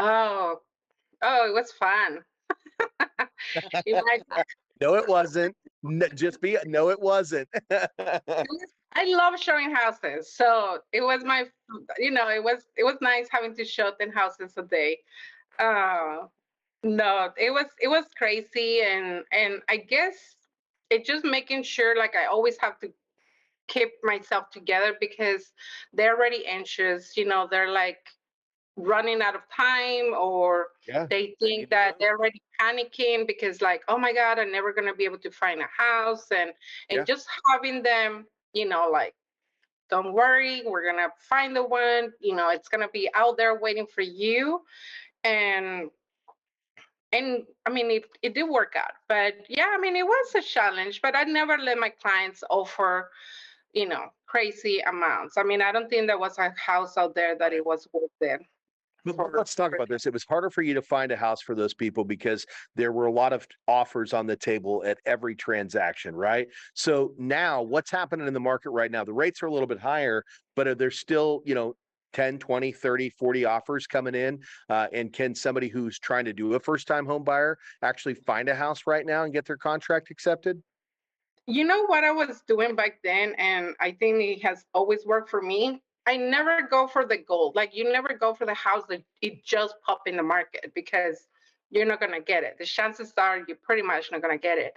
Oh 0.00 0.60
oh 1.22 1.46
it 1.48 1.54
was 1.54 1.72
fun 1.72 2.24
No, 4.80 4.94
it 4.94 5.06
wasn't. 5.06 5.54
N- 5.84 6.02
just 6.14 6.40
be 6.40 6.56
no, 6.64 6.88
it 6.88 7.00
wasn't. 7.00 7.48
I 7.70 9.04
love 9.04 9.38
showing 9.38 9.74
houses. 9.74 10.32
So 10.32 10.78
it 10.92 11.02
was 11.02 11.22
my, 11.22 11.44
you 11.98 12.10
know, 12.10 12.28
it 12.28 12.42
was 12.42 12.64
it 12.76 12.84
was 12.84 12.96
nice 13.00 13.28
having 13.30 13.54
to 13.56 13.64
show 13.64 13.92
ten 14.00 14.10
houses 14.10 14.54
a 14.56 14.62
day. 14.62 14.98
Uh, 15.58 16.26
no, 16.82 17.30
it 17.36 17.50
was 17.50 17.66
it 17.80 17.88
was 17.88 18.06
crazy, 18.16 18.80
and 18.80 19.24
and 19.32 19.60
I 19.68 19.76
guess 19.76 20.36
it 20.88 21.04
just 21.04 21.24
making 21.24 21.62
sure 21.62 21.96
like 21.96 22.16
I 22.16 22.26
always 22.26 22.56
have 22.58 22.78
to 22.80 22.90
keep 23.68 23.90
myself 24.02 24.50
together 24.50 24.96
because 24.98 25.52
they're 25.92 26.16
already 26.16 26.46
anxious. 26.46 27.16
You 27.16 27.26
know, 27.26 27.46
they're 27.50 27.70
like 27.70 28.06
running 28.82 29.22
out 29.22 29.34
of 29.34 29.42
time 29.54 30.14
or 30.14 30.68
Yeah. 30.88 31.06
they 31.08 31.34
think 31.40 31.70
that 31.70 31.96
they're 31.98 32.16
already 32.16 32.42
panicking 32.60 33.26
because 33.26 33.60
like 33.60 33.82
oh 33.88 33.98
my 33.98 34.12
god 34.12 34.38
i'm 34.38 34.52
never 34.52 34.72
going 34.72 34.86
to 34.88 34.94
be 34.94 35.04
able 35.04 35.18
to 35.18 35.30
find 35.30 35.60
a 35.60 35.68
house 35.76 36.26
and 36.30 36.50
and 36.90 36.98
Yeah. 36.98 37.04
just 37.04 37.26
having 37.50 37.82
them 37.82 38.26
you 38.52 38.68
know 38.68 38.88
like 38.90 39.14
don't 39.90 40.12
worry 40.12 40.62
we're 40.66 40.82
going 40.82 40.96
to 40.96 41.10
find 41.18 41.54
the 41.54 41.62
one 41.62 42.12
you 42.20 42.34
know 42.34 42.50
it's 42.50 42.68
going 42.68 42.80
to 42.80 42.92
be 42.92 43.10
out 43.14 43.36
there 43.36 43.58
waiting 43.60 43.86
for 43.86 44.02
you 44.02 44.60
and 45.24 45.90
and 47.12 47.44
i 47.66 47.70
mean 47.70 47.90
it, 47.90 48.04
it 48.22 48.34
did 48.34 48.44
work 48.48 48.74
out 48.76 48.92
but 49.08 49.34
yeah 49.48 49.68
i 49.72 49.78
mean 49.78 49.96
it 49.96 50.06
was 50.06 50.34
a 50.36 50.42
challenge 50.42 51.00
but 51.02 51.16
i 51.16 51.24
never 51.24 51.58
let 51.58 51.78
my 51.78 51.88
clients 51.88 52.42
offer 52.50 53.10
you 53.72 53.88
know 53.88 54.06
crazy 54.26 54.80
amounts 54.80 55.36
i 55.36 55.42
mean 55.42 55.60
i 55.60 55.72
don't 55.72 55.88
think 55.90 56.06
there 56.06 56.18
was 56.18 56.38
a 56.38 56.52
house 56.56 56.96
out 56.96 57.14
there 57.14 57.36
that 57.36 57.52
it 57.52 57.64
was 57.64 57.88
worth 57.92 58.10
it 58.20 58.40
But 59.04 59.16
let's 59.34 59.54
talk 59.54 59.74
about 59.74 59.88
this. 59.88 60.06
It 60.06 60.12
was 60.12 60.24
harder 60.24 60.50
for 60.50 60.62
you 60.62 60.74
to 60.74 60.82
find 60.82 61.12
a 61.12 61.16
house 61.16 61.42
for 61.42 61.54
those 61.54 61.74
people 61.74 62.04
because 62.04 62.44
there 62.76 62.92
were 62.92 63.06
a 63.06 63.12
lot 63.12 63.32
of 63.32 63.46
offers 63.68 64.12
on 64.12 64.26
the 64.26 64.36
table 64.36 64.82
at 64.86 64.98
every 65.06 65.34
transaction, 65.34 66.14
right? 66.14 66.48
So 66.74 67.14
now 67.18 67.62
what's 67.62 67.90
happening 67.90 68.26
in 68.26 68.34
the 68.34 68.40
market 68.40 68.70
right 68.70 68.90
now? 68.90 69.04
The 69.04 69.12
rates 69.12 69.42
are 69.42 69.46
a 69.46 69.52
little 69.52 69.66
bit 69.66 69.80
higher, 69.80 70.24
but 70.56 70.68
are 70.68 70.74
there 70.74 70.90
still, 70.90 71.42
you 71.44 71.54
know, 71.54 71.74
10, 72.12 72.38
20, 72.38 72.72
30, 72.72 73.10
40 73.10 73.44
offers 73.44 73.86
coming 73.86 74.14
in? 74.14 74.40
Uh, 74.68 74.88
and 74.92 75.12
can 75.12 75.34
somebody 75.34 75.68
who's 75.68 75.98
trying 75.98 76.24
to 76.24 76.32
do 76.32 76.54
a 76.54 76.60
first 76.60 76.86
time 76.86 77.06
home 77.06 77.24
buyer 77.24 77.58
actually 77.82 78.14
find 78.14 78.48
a 78.48 78.54
house 78.54 78.82
right 78.86 79.06
now 79.06 79.24
and 79.24 79.32
get 79.32 79.46
their 79.46 79.56
contract 79.56 80.10
accepted? 80.10 80.60
You 81.46 81.64
know 81.64 81.86
what 81.86 82.04
I 82.04 82.12
was 82.12 82.42
doing 82.46 82.76
back 82.76 83.00
then, 83.02 83.34
and 83.38 83.74
I 83.80 83.92
think 83.92 84.22
it 84.22 84.42
has 84.42 84.64
always 84.74 85.04
worked 85.04 85.30
for 85.30 85.42
me. 85.42 85.82
I 86.06 86.16
never 86.16 86.62
go 86.62 86.86
for 86.86 87.04
the 87.06 87.18
gold. 87.18 87.56
Like 87.56 87.74
you 87.74 87.90
never 87.92 88.14
go 88.14 88.34
for 88.34 88.46
the 88.46 88.54
house 88.54 88.84
that 88.88 89.02
it 89.22 89.44
just 89.44 89.74
pop 89.84 90.02
in 90.06 90.16
the 90.16 90.22
market 90.22 90.72
because 90.74 91.26
you're 91.70 91.86
not 91.86 92.00
gonna 92.00 92.20
get 92.20 92.42
it. 92.42 92.56
The 92.58 92.64
chances 92.64 93.12
are 93.16 93.44
you're 93.46 93.58
pretty 93.62 93.82
much 93.82 94.10
not 94.10 94.22
gonna 94.22 94.38
get 94.38 94.58
it. 94.58 94.74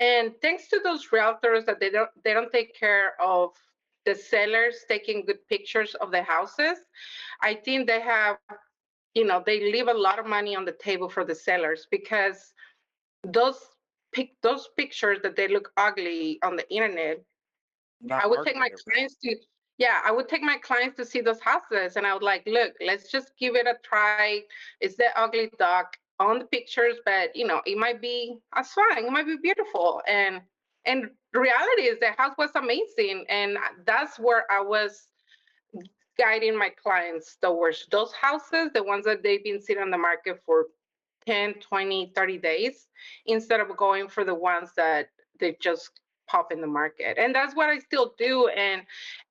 And 0.00 0.32
thanks 0.42 0.68
to 0.68 0.80
those 0.82 1.08
realtors 1.08 1.64
that 1.66 1.80
they 1.80 1.90
don't 1.90 2.10
they 2.24 2.34
don't 2.34 2.52
take 2.52 2.74
care 2.78 3.14
of 3.20 3.50
the 4.04 4.14
sellers 4.14 4.84
taking 4.88 5.24
good 5.24 5.46
pictures 5.48 5.94
of 5.96 6.10
the 6.12 6.22
houses, 6.22 6.78
I 7.42 7.54
think 7.54 7.86
they 7.88 8.00
have, 8.00 8.38
you 9.14 9.24
know, 9.24 9.42
they 9.44 9.72
leave 9.72 9.88
a 9.88 9.94
lot 9.94 10.18
of 10.18 10.26
money 10.26 10.54
on 10.54 10.64
the 10.64 10.72
table 10.72 11.08
for 11.08 11.24
the 11.24 11.34
sellers 11.34 11.86
because 11.90 12.52
those 13.24 13.58
pic 14.12 14.36
those 14.42 14.68
pictures 14.76 15.18
that 15.22 15.36
they 15.36 15.48
look 15.48 15.72
ugly 15.76 16.38
on 16.42 16.56
the 16.56 16.68
internet 16.72 17.18
Not 18.00 18.24
I 18.24 18.26
would 18.26 18.44
take 18.44 18.56
my 18.56 18.70
clients 18.84 19.16
to, 19.22 19.36
yeah, 19.78 20.00
I 20.04 20.10
would 20.10 20.28
take 20.28 20.42
my 20.42 20.56
clients 20.58 20.96
to 20.96 21.04
see 21.04 21.20
those 21.20 21.40
houses 21.40 21.96
and 21.96 22.06
I 22.06 22.14
would 22.14 22.22
like, 22.22 22.44
look, 22.46 22.72
let's 22.84 23.10
just 23.10 23.32
give 23.38 23.54
it 23.56 23.66
a 23.66 23.76
try. 23.82 24.42
It's 24.80 24.96
the 24.96 25.06
ugly 25.16 25.50
duck 25.58 25.96
on 26.18 26.38
the 26.38 26.46
pictures, 26.46 26.96
but 27.04 27.36
you 27.36 27.46
know, 27.46 27.60
it 27.66 27.76
might 27.76 28.00
be, 28.00 28.38
that's 28.54 28.72
fine. 28.72 29.04
It 29.04 29.12
might 29.12 29.26
be 29.26 29.36
beautiful. 29.36 30.02
And, 30.08 30.40
and 30.86 31.10
reality 31.34 31.82
is 31.82 32.00
the 32.00 32.12
house 32.16 32.34
was 32.38 32.50
amazing. 32.54 33.26
And 33.28 33.58
that's 33.84 34.18
where 34.18 34.50
I 34.50 34.62
was 34.62 35.08
guiding 36.18 36.58
my 36.58 36.70
clients 36.70 37.36
towards 37.42 37.86
those 37.90 38.12
houses, 38.12 38.70
the 38.72 38.82
ones 38.82 39.04
that 39.04 39.22
they've 39.22 39.44
been 39.44 39.60
sitting 39.60 39.82
on 39.82 39.90
the 39.90 39.98
market 39.98 40.40
for 40.46 40.66
10, 41.26 41.54
20, 41.54 42.12
30 42.14 42.38
days, 42.38 42.86
instead 43.26 43.60
of 43.60 43.76
going 43.76 44.08
for 44.08 44.24
the 44.24 44.34
ones 44.34 44.70
that 44.76 45.10
they 45.38 45.56
just 45.60 46.00
pop 46.26 46.52
in 46.52 46.60
the 46.60 46.66
market. 46.66 47.18
And 47.18 47.34
that's 47.34 47.54
what 47.54 47.68
I 47.68 47.78
still 47.78 48.14
do. 48.18 48.48
And 48.48 48.82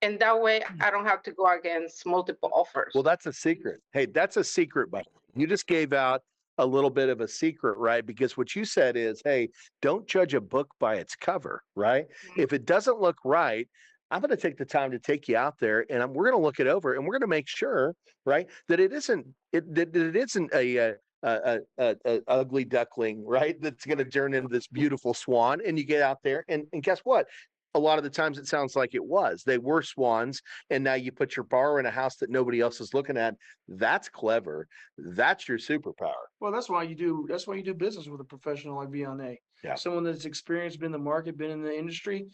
and 0.02 0.20
that 0.20 0.40
way 0.40 0.64
I 0.80 0.90
don't 0.92 1.06
have 1.06 1.24
to 1.24 1.32
go 1.32 1.48
against 1.58 2.06
multiple 2.06 2.50
offers. 2.54 2.94
Well, 2.94 3.04
that's 3.04 3.26
a 3.26 3.34
secret. 3.34 3.82
Hey, 3.94 4.06
that's 4.06 4.38
a 4.38 4.44
secret, 4.44 4.90
but 4.92 5.06
you 5.36 5.48
just 5.48 5.68
gave 5.68 5.94
out 5.94 6.22
a 6.58 6.66
little 6.66 6.90
bit 6.90 7.10
of 7.10 7.20
a 7.20 7.28
secret, 7.28 7.78
right? 7.78 8.06
Because 8.06 8.38
what 8.38 8.56
you 8.56 8.64
said 8.64 8.96
is, 8.96 9.22
hey, 9.26 9.50
don't 9.82 10.08
judge 10.08 10.34
a 10.34 10.42
book 10.42 10.70
by 10.80 10.96
its 10.96 11.16
cover, 11.16 11.64
right? 11.76 12.08
Mhm. 12.30 12.44
If 12.44 12.54
it 12.54 12.66
doesn't 12.66 13.02
look 13.02 13.18
right, 13.26 13.68
I'm 14.12 14.22
going 14.22 14.30
to 14.30 14.38
take 14.38 14.58
the 14.58 14.66
time 14.66 14.92
to 14.92 15.00
take 15.00 15.28
you 15.28 15.36
out 15.36 15.56
there 15.60 15.86
and 15.90 16.02
I'm, 16.02 16.14
we're 16.14 16.30
going 16.30 16.40
to 16.40 16.46
look 16.46 16.60
it 16.60 16.68
over 16.68 16.94
and 16.94 17.04
we're 17.04 17.14
going 17.14 17.22
to 17.22 17.28
make 17.28 17.48
sure, 17.48 17.96
right, 18.26 18.48
that 18.68 18.80
it 18.80 18.94
isn't 18.94 19.26
it 19.52 19.74
that, 19.76 19.92
that 19.94 20.08
it 20.08 20.16
isn't 20.16 20.54
a, 20.54 20.80
uh 20.80 20.94
a, 20.94 20.96
a, 21.26 21.60
a, 21.78 21.96
a 22.06 22.22
ugly 22.28 22.66
duckling, 22.66 23.26
right? 23.26 23.56
That's 23.62 23.86
going 23.86 23.98
to 23.98 24.06
turn 24.06 24.34
into 24.34 24.50
this 24.50 24.68
beautiful 24.68 25.14
swan. 25.14 25.62
And 25.66 25.78
you 25.78 25.86
get 25.86 26.02
out 26.02 26.20
there 26.24 26.46
and, 26.48 26.66
and 26.74 26.84
guess 26.84 27.00
what? 27.04 27.28
a 27.76 27.80
lot 27.80 27.98
of 27.98 28.06
the 28.06 28.10
times 28.10 28.38
it 28.38 28.48
sounds 28.48 28.76
like 28.76 28.96
it 28.96 29.04
was. 29.04 29.44
They 29.44 29.58
were 29.58 29.82
swans, 29.82 30.42
and 30.70 30.84
now 30.84 30.94
you 30.94 31.12
put 31.12 31.36
your 31.36 31.44
bar 31.44 31.78
in 31.80 31.86
a 31.86 31.92
house 31.92 32.16
that 32.18 32.30
nobody 32.30 32.62
else 32.62 32.80
is 32.80 32.94
looking 32.94 33.18
at. 33.18 33.36
That's 33.68 34.08
clever. 34.08 34.68
That's 34.98 35.48
your 35.48 35.58
superpower. 35.58 36.14
Well, 36.40 36.54
that's 36.54 36.70
why 36.70 36.84
you 36.84 36.96
do. 36.96 37.26
That's 37.30 37.46
why 37.46 37.56
you 37.56 37.64
do 37.64 37.74
business 37.74 38.08
with 38.08 38.22
a 38.22 38.26
professional 38.26 38.78
like 38.78 38.90
Vianey. 38.90 39.36
Yeah. 39.62 39.76
Someone 39.76 40.06
that's 40.06 40.26
experienced, 40.26 40.80
been 40.80 40.88
in 40.88 40.92
the 40.94 41.00
market, 41.00 41.38
been 41.38 41.52
in 41.52 41.62
the 41.62 41.78
industry. 41.78 42.28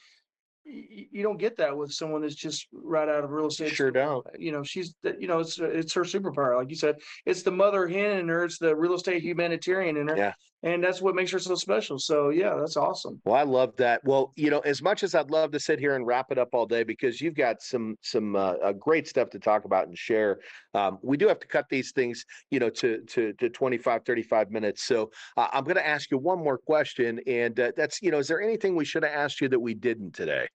You, 0.64 1.06
you 1.12 1.24
don't 1.24 1.40
get 1.40 1.58
that 1.58 1.76
with 1.76 1.92
someone 1.92 2.22
that's 2.22 2.36
just 2.36 2.68
right 2.72 3.10
out 3.10 3.24
of 3.24 3.32
real 3.32 3.48
estate. 3.48 3.72
Sure 3.72 3.92
don't. 3.92 4.26
You 4.38 4.52
know, 4.52 4.64
she's 4.64 4.96
you 5.20 5.28
know 5.28 5.40
it's 5.40 5.60
it's 5.60 5.94
her 5.94 6.04
superpower, 6.04 6.58
like 6.58 6.70
you 6.70 6.76
said. 6.76 6.96
It's 7.26 7.44
the 7.44 7.52
mother 7.52 7.88
hen 7.88 8.18
in 8.18 8.28
her. 8.28 8.46
It's 8.46 8.60
the 8.60 8.76
real 8.76 8.94
estate 8.94 9.24
humanitarian 9.24 9.98
in 9.98 10.08
her. 10.08 10.18
Yeah. 10.18 10.34
And 10.64 10.84
that's 10.84 11.02
what 11.02 11.16
makes 11.16 11.32
her 11.32 11.40
so 11.40 11.56
special. 11.56 11.98
So 11.98 12.30
yeah, 12.30 12.56
that's 12.56 12.78
awesome. 12.78 13.20
Well, 13.26 13.36
I 13.36 13.42
love 13.42 13.76
that. 13.78 14.02
Well, 14.04 14.32
you 14.36 14.52
know, 14.52 14.60
as 14.60 14.82
much 14.84 15.02
as 15.02 15.16
I'd 15.16 15.32
love 15.32 15.52
to 15.54 15.60
sit 15.60 15.80
here 15.80 15.96
and 15.96 16.06
wrap 16.06 16.32
it 16.32 16.38
up 16.38 16.50
all 16.54 16.68
day 16.68 16.84
because 16.84 17.20
you've 17.20 17.34
got 17.34 17.64
some 17.64 17.98
some 18.02 18.36
uh, 18.36 18.54
uh, 18.64 18.74
great 18.74 19.08
stuff 19.08 19.32
to 19.32 19.40
talk 19.40 19.66
about 19.66 19.88
and 19.88 19.98
share, 19.98 20.40
um, 20.76 21.00
we 21.02 21.18
do 21.18 21.28
have 21.28 21.40
to 21.40 21.48
cut 21.48 21.66
these 21.70 21.92
things, 21.94 22.24
you 22.52 22.60
know, 22.60 22.70
to 22.70 23.02
to 23.08 23.34
to 23.34 23.50
25, 23.50 24.06
35 24.06 24.52
minutes. 24.52 24.84
So 24.84 25.10
uh, 25.36 25.48
I'm 25.52 25.64
going 25.64 25.78
to 25.78 25.88
ask 25.88 26.12
you 26.12 26.20
one 26.20 26.40
more 26.40 26.60
question, 26.60 27.20
and 27.26 27.60
uh, 27.60 27.72
that's, 27.76 28.02
you 28.02 28.12
know, 28.12 28.20
is 28.20 28.28
there 28.28 28.42
anything 28.42 28.76
we 28.76 28.86
should 28.86 29.04
have 29.04 29.14
asked 29.14 29.42
you 29.42 29.50
that 29.50 29.60
we 29.60 29.74
didn't 29.74 30.14
today? 30.14 30.48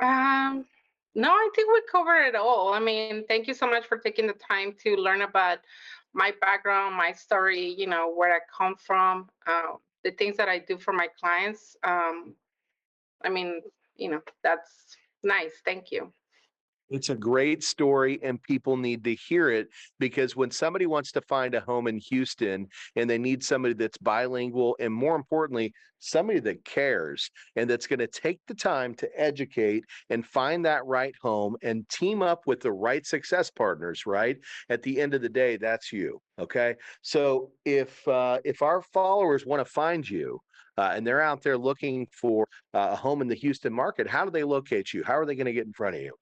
Um, 0.00 0.64
no, 1.14 1.30
I 1.30 1.48
think 1.54 1.72
we 1.72 1.82
covered 1.90 2.26
it 2.26 2.34
all. 2.34 2.72
I 2.72 2.80
mean, 2.80 3.24
thank 3.26 3.48
you 3.48 3.54
so 3.54 3.66
much 3.66 3.86
for 3.86 3.98
taking 3.98 4.26
the 4.26 4.34
time 4.34 4.74
to 4.84 4.96
learn 4.96 5.22
about 5.22 5.58
my 6.14 6.32
background, 6.40 6.96
my 6.96 7.12
story, 7.12 7.74
you 7.76 7.86
know, 7.86 8.12
where 8.14 8.34
I 8.34 8.38
come 8.56 8.76
from, 8.76 9.28
uh, 9.46 9.74
the 10.04 10.12
things 10.12 10.36
that 10.36 10.48
I 10.48 10.58
do 10.58 10.78
for 10.78 10.92
my 10.92 11.08
clients. 11.20 11.76
Um, 11.82 12.34
I 13.24 13.28
mean, 13.28 13.62
you 13.96 14.10
know, 14.10 14.20
that's 14.42 14.96
nice. 15.22 15.52
Thank 15.64 15.90
you. 15.90 16.12
It's 16.90 17.10
a 17.10 17.14
great 17.14 17.62
story, 17.62 18.18
and 18.22 18.42
people 18.42 18.76
need 18.76 19.04
to 19.04 19.14
hear 19.14 19.50
it 19.50 19.68
because 19.98 20.34
when 20.34 20.50
somebody 20.50 20.86
wants 20.86 21.12
to 21.12 21.20
find 21.22 21.54
a 21.54 21.60
home 21.60 21.86
in 21.86 21.98
Houston 21.98 22.66
and 22.96 23.08
they 23.08 23.18
need 23.18 23.44
somebody 23.44 23.74
that's 23.74 23.98
bilingual 23.98 24.76
and 24.80 24.92
more 24.92 25.14
importantly, 25.14 25.72
somebody 25.98 26.40
that 26.40 26.64
cares 26.64 27.30
and 27.56 27.68
that's 27.68 27.86
going 27.86 27.98
to 27.98 28.06
take 28.06 28.40
the 28.46 28.54
time 28.54 28.94
to 28.94 29.08
educate 29.16 29.84
and 30.10 30.24
find 30.24 30.64
that 30.64 30.84
right 30.86 31.14
home 31.20 31.56
and 31.62 31.88
team 31.88 32.22
up 32.22 32.46
with 32.46 32.60
the 32.60 32.72
right 32.72 33.04
success 33.04 33.50
partners, 33.50 34.06
right? 34.06 34.38
At 34.68 34.82
the 34.82 35.00
end 35.00 35.14
of 35.14 35.22
the 35.22 35.28
day, 35.28 35.56
that's 35.56 35.92
you. 35.92 36.20
Okay. 36.38 36.76
So 37.02 37.50
if 37.64 38.06
uh, 38.08 38.38
if 38.44 38.62
our 38.62 38.80
followers 38.80 39.44
want 39.44 39.60
to 39.60 39.70
find 39.70 40.08
you, 40.08 40.40
uh, 40.78 40.92
and 40.94 41.04
they're 41.04 41.20
out 41.20 41.42
there 41.42 41.58
looking 41.58 42.06
for 42.12 42.46
uh, 42.72 42.90
a 42.92 42.96
home 42.96 43.20
in 43.20 43.26
the 43.26 43.34
Houston 43.34 43.72
market, 43.72 44.06
how 44.06 44.24
do 44.24 44.30
they 44.30 44.44
locate 44.44 44.94
you? 44.94 45.02
How 45.02 45.18
are 45.18 45.26
they 45.26 45.34
going 45.34 45.46
to 45.46 45.52
get 45.52 45.66
in 45.66 45.72
front 45.72 45.96
of 45.96 46.02
you? 46.02 46.14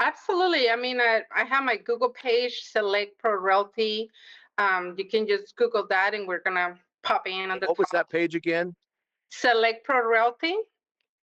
Absolutely. 0.00 0.70
I 0.70 0.76
mean, 0.76 1.00
I, 1.00 1.22
I 1.34 1.44
have 1.44 1.64
my 1.64 1.76
Google 1.76 2.08
page, 2.08 2.62
Select 2.62 3.18
Pro 3.18 3.34
Realty. 3.34 4.10
Um, 4.58 4.94
you 4.98 5.06
can 5.06 5.26
just 5.26 5.54
Google 5.56 5.86
that 5.88 6.14
and 6.14 6.26
we're 6.26 6.40
going 6.40 6.56
to 6.56 6.74
pop 7.02 7.26
in 7.26 7.50
on 7.50 7.60
the 7.60 7.66
What 7.66 7.78
was 7.78 7.88
that 7.92 8.08
page 8.08 8.34
again? 8.34 8.74
Select 9.30 9.84
Pro 9.84 10.06
Realty. 10.06 10.56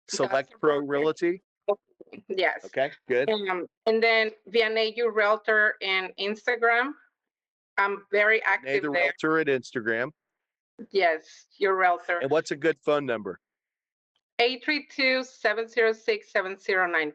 Select 0.08 0.54
Pro. 0.60 0.78
Realty. 0.78 1.42
Yes. 2.28 2.64
Okay, 2.66 2.90
good. 3.08 3.30
Um, 3.30 3.66
and 3.86 4.02
then 4.02 4.32
you 4.46 5.10
realtor 5.10 5.76
in 5.80 6.10
Instagram. 6.18 6.90
I'm 7.78 8.04
very 8.10 8.42
active 8.44 8.82
the 8.82 8.90
there. 8.90 9.12
Realtor 9.22 9.38
at 9.38 9.46
Instagram. 9.46 10.10
Yes, 10.90 11.46
your 11.58 11.76
realtor. 11.76 12.18
And 12.18 12.30
what's 12.30 12.50
a 12.50 12.56
good 12.56 12.76
phone 12.84 13.06
number? 13.06 13.38
832-706-7094. 14.40 17.12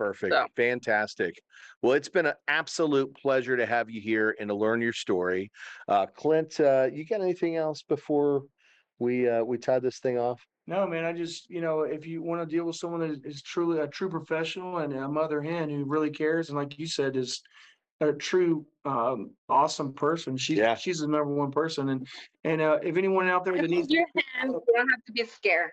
Perfect. 0.00 0.32
So- 0.32 0.46
Fantastic. 0.56 1.42
Well, 1.82 1.92
it's 1.92 2.08
been 2.08 2.24
an 2.24 2.32
absolute 2.48 3.14
pleasure 3.14 3.54
to 3.58 3.66
have 3.66 3.90
you 3.90 4.00
here 4.00 4.34
and 4.40 4.48
to 4.48 4.54
learn 4.54 4.80
your 4.80 4.94
story. 4.94 5.50
Uh, 5.88 6.06
Clint, 6.06 6.58
uh, 6.58 6.88
you 6.90 7.04
got 7.04 7.20
anything 7.20 7.56
else 7.56 7.82
before 7.82 8.44
we 8.98 9.28
uh, 9.28 9.44
we 9.44 9.58
tie 9.58 9.78
this 9.78 9.98
thing 9.98 10.18
off? 10.18 10.40
No, 10.66 10.86
man, 10.86 11.04
I 11.04 11.12
just, 11.12 11.50
you 11.50 11.60
know, 11.60 11.82
if 11.82 12.06
you 12.06 12.22
want 12.22 12.40
to 12.40 12.46
deal 12.46 12.64
with 12.64 12.76
someone 12.76 13.00
that 13.00 13.26
is 13.26 13.42
truly 13.42 13.80
a 13.80 13.88
true 13.88 14.08
professional 14.08 14.78
and 14.78 14.94
a 14.94 15.06
mother 15.06 15.42
hen 15.42 15.68
who 15.68 15.84
really 15.84 16.10
cares, 16.10 16.48
and 16.48 16.56
like 16.56 16.78
you 16.78 16.86
said, 16.86 17.14
is 17.14 17.42
a 18.00 18.14
true 18.14 18.64
um 18.86 19.32
awesome 19.50 19.92
person. 19.92 20.34
She's 20.38 20.56
Yeah. 20.56 20.76
she's 20.76 21.00
the 21.00 21.08
number 21.08 21.34
one 21.34 21.50
person. 21.50 21.90
And 21.90 22.08
and 22.44 22.62
uh 22.62 22.78
if 22.82 22.96
anyone 22.96 23.28
out 23.28 23.44
there 23.44 23.54
that 23.54 23.68
needs 23.68 23.90
your 23.90 24.06
hand. 24.14 24.52
You 24.52 24.62
don't 24.74 24.88
have 24.88 25.04
to 25.04 25.12
be 25.12 25.26
scared. 25.26 25.72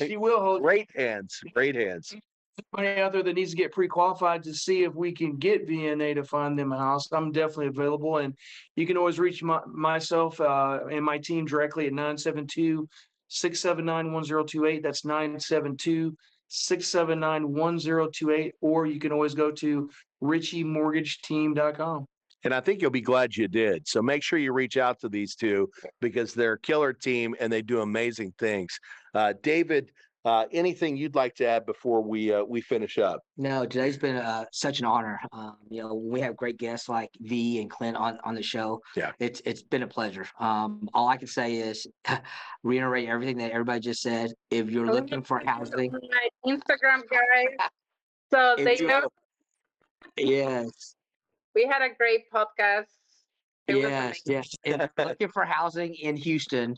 She 0.00 0.16
will 0.16 0.40
hold 0.42 0.62
Great 0.62 0.90
hands. 0.94 1.40
Great 1.54 1.74
hands. 1.74 2.14
anybody 2.76 3.00
out 3.00 3.12
there 3.12 3.22
that 3.22 3.34
needs 3.34 3.50
to 3.50 3.56
get 3.56 3.72
pre-qualified 3.72 4.42
to 4.42 4.54
see 4.54 4.84
if 4.84 4.94
we 4.94 5.12
can 5.12 5.36
get 5.36 5.68
Vianey 5.68 6.14
to 6.14 6.24
find 6.24 6.58
them 6.58 6.72
a 6.72 6.78
house, 6.78 7.10
I'm 7.12 7.32
definitely 7.32 7.68
available. 7.68 8.18
And 8.18 8.34
you 8.76 8.86
can 8.86 8.96
always 8.96 9.18
reach 9.18 9.42
my, 9.42 9.60
myself 9.66 10.40
uh, 10.40 10.80
and 10.90 11.04
my 11.04 11.18
team 11.18 11.46
directly 11.46 11.86
at 11.86 11.92
972 11.92 12.88
679 13.28 14.12
1028. 14.12 14.82
That's 14.82 15.04
972 15.04 16.16
679 16.48 17.52
1028. 17.52 18.54
Or 18.60 18.86
you 18.86 18.98
can 18.98 19.12
always 19.12 19.34
go 19.34 19.50
to 19.52 19.90
richeymortgageteam.com. 20.22 22.06
And 22.44 22.54
I 22.54 22.60
think 22.60 22.80
you'll 22.80 22.90
be 22.90 23.00
glad 23.00 23.36
you 23.36 23.48
did. 23.48 23.86
So 23.88 24.00
make 24.02 24.22
sure 24.22 24.38
you 24.38 24.52
reach 24.52 24.76
out 24.76 25.00
to 25.00 25.08
these 25.08 25.34
two 25.34 25.70
because 26.00 26.34
they're 26.34 26.54
a 26.54 26.60
killer 26.60 26.92
team 26.92 27.34
and 27.40 27.52
they 27.52 27.62
do 27.62 27.80
amazing 27.80 28.32
things. 28.38 28.78
Uh, 29.14 29.34
David, 29.42 29.90
uh, 30.24 30.44
anything 30.52 30.96
you'd 30.96 31.14
like 31.14 31.34
to 31.36 31.46
add 31.46 31.64
before 31.64 32.02
we 32.02 32.32
uh, 32.32 32.42
we 32.42 32.60
finish 32.60 32.98
up? 32.98 33.20
No, 33.36 33.64
today's 33.64 33.96
been 33.96 34.16
uh, 34.16 34.44
such 34.52 34.80
an 34.80 34.84
honor. 34.84 35.18
Um, 35.32 35.56
you 35.70 35.82
know, 35.82 35.94
we 35.94 36.20
have 36.20 36.36
great 36.36 36.58
guests 36.58 36.88
like 36.88 37.10
V 37.20 37.60
and 37.60 37.70
Clint 37.70 37.96
on, 37.96 38.18
on 38.24 38.34
the 38.34 38.42
show. 38.42 38.80
Yeah. 38.96 39.12
it's 39.20 39.40
it's 39.44 39.62
been 39.62 39.84
a 39.84 39.86
pleasure. 39.86 40.26
Um, 40.38 40.88
all 40.92 41.08
I 41.08 41.16
can 41.16 41.28
say 41.28 41.54
is 41.54 41.86
reiterate 42.62 43.08
everything 43.08 43.38
that 43.38 43.52
everybody 43.52 43.80
just 43.80 44.02
said. 44.02 44.32
If 44.50 44.70
you're 44.70 44.92
looking 44.92 45.22
for 45.22 45.40
housing, 45.46 45.92
My 45.92 46.28
Instagram 46.46 47.02
guys. 47.10 47.68
So 48.30 48.56
they 48.62 48.72
enjoy- 48.72 48.86
know 48.86 49.08
yes, 50.18 50.94
we 51.58 51.66
had 51.66 51.82
a 51.82 51.92
great 51.92 52.30
podcast. 52.30 52.86
It 53.66 53.74
was 53.74 53.90
yes, 53.90 54.20
yes. 54.26 54.54
If 54.62 54.90
looking 54.98 55.28
for 55.28 55.44
housing 55.44 55.94
in 55.94 56.16
Houston, 56.16 56.76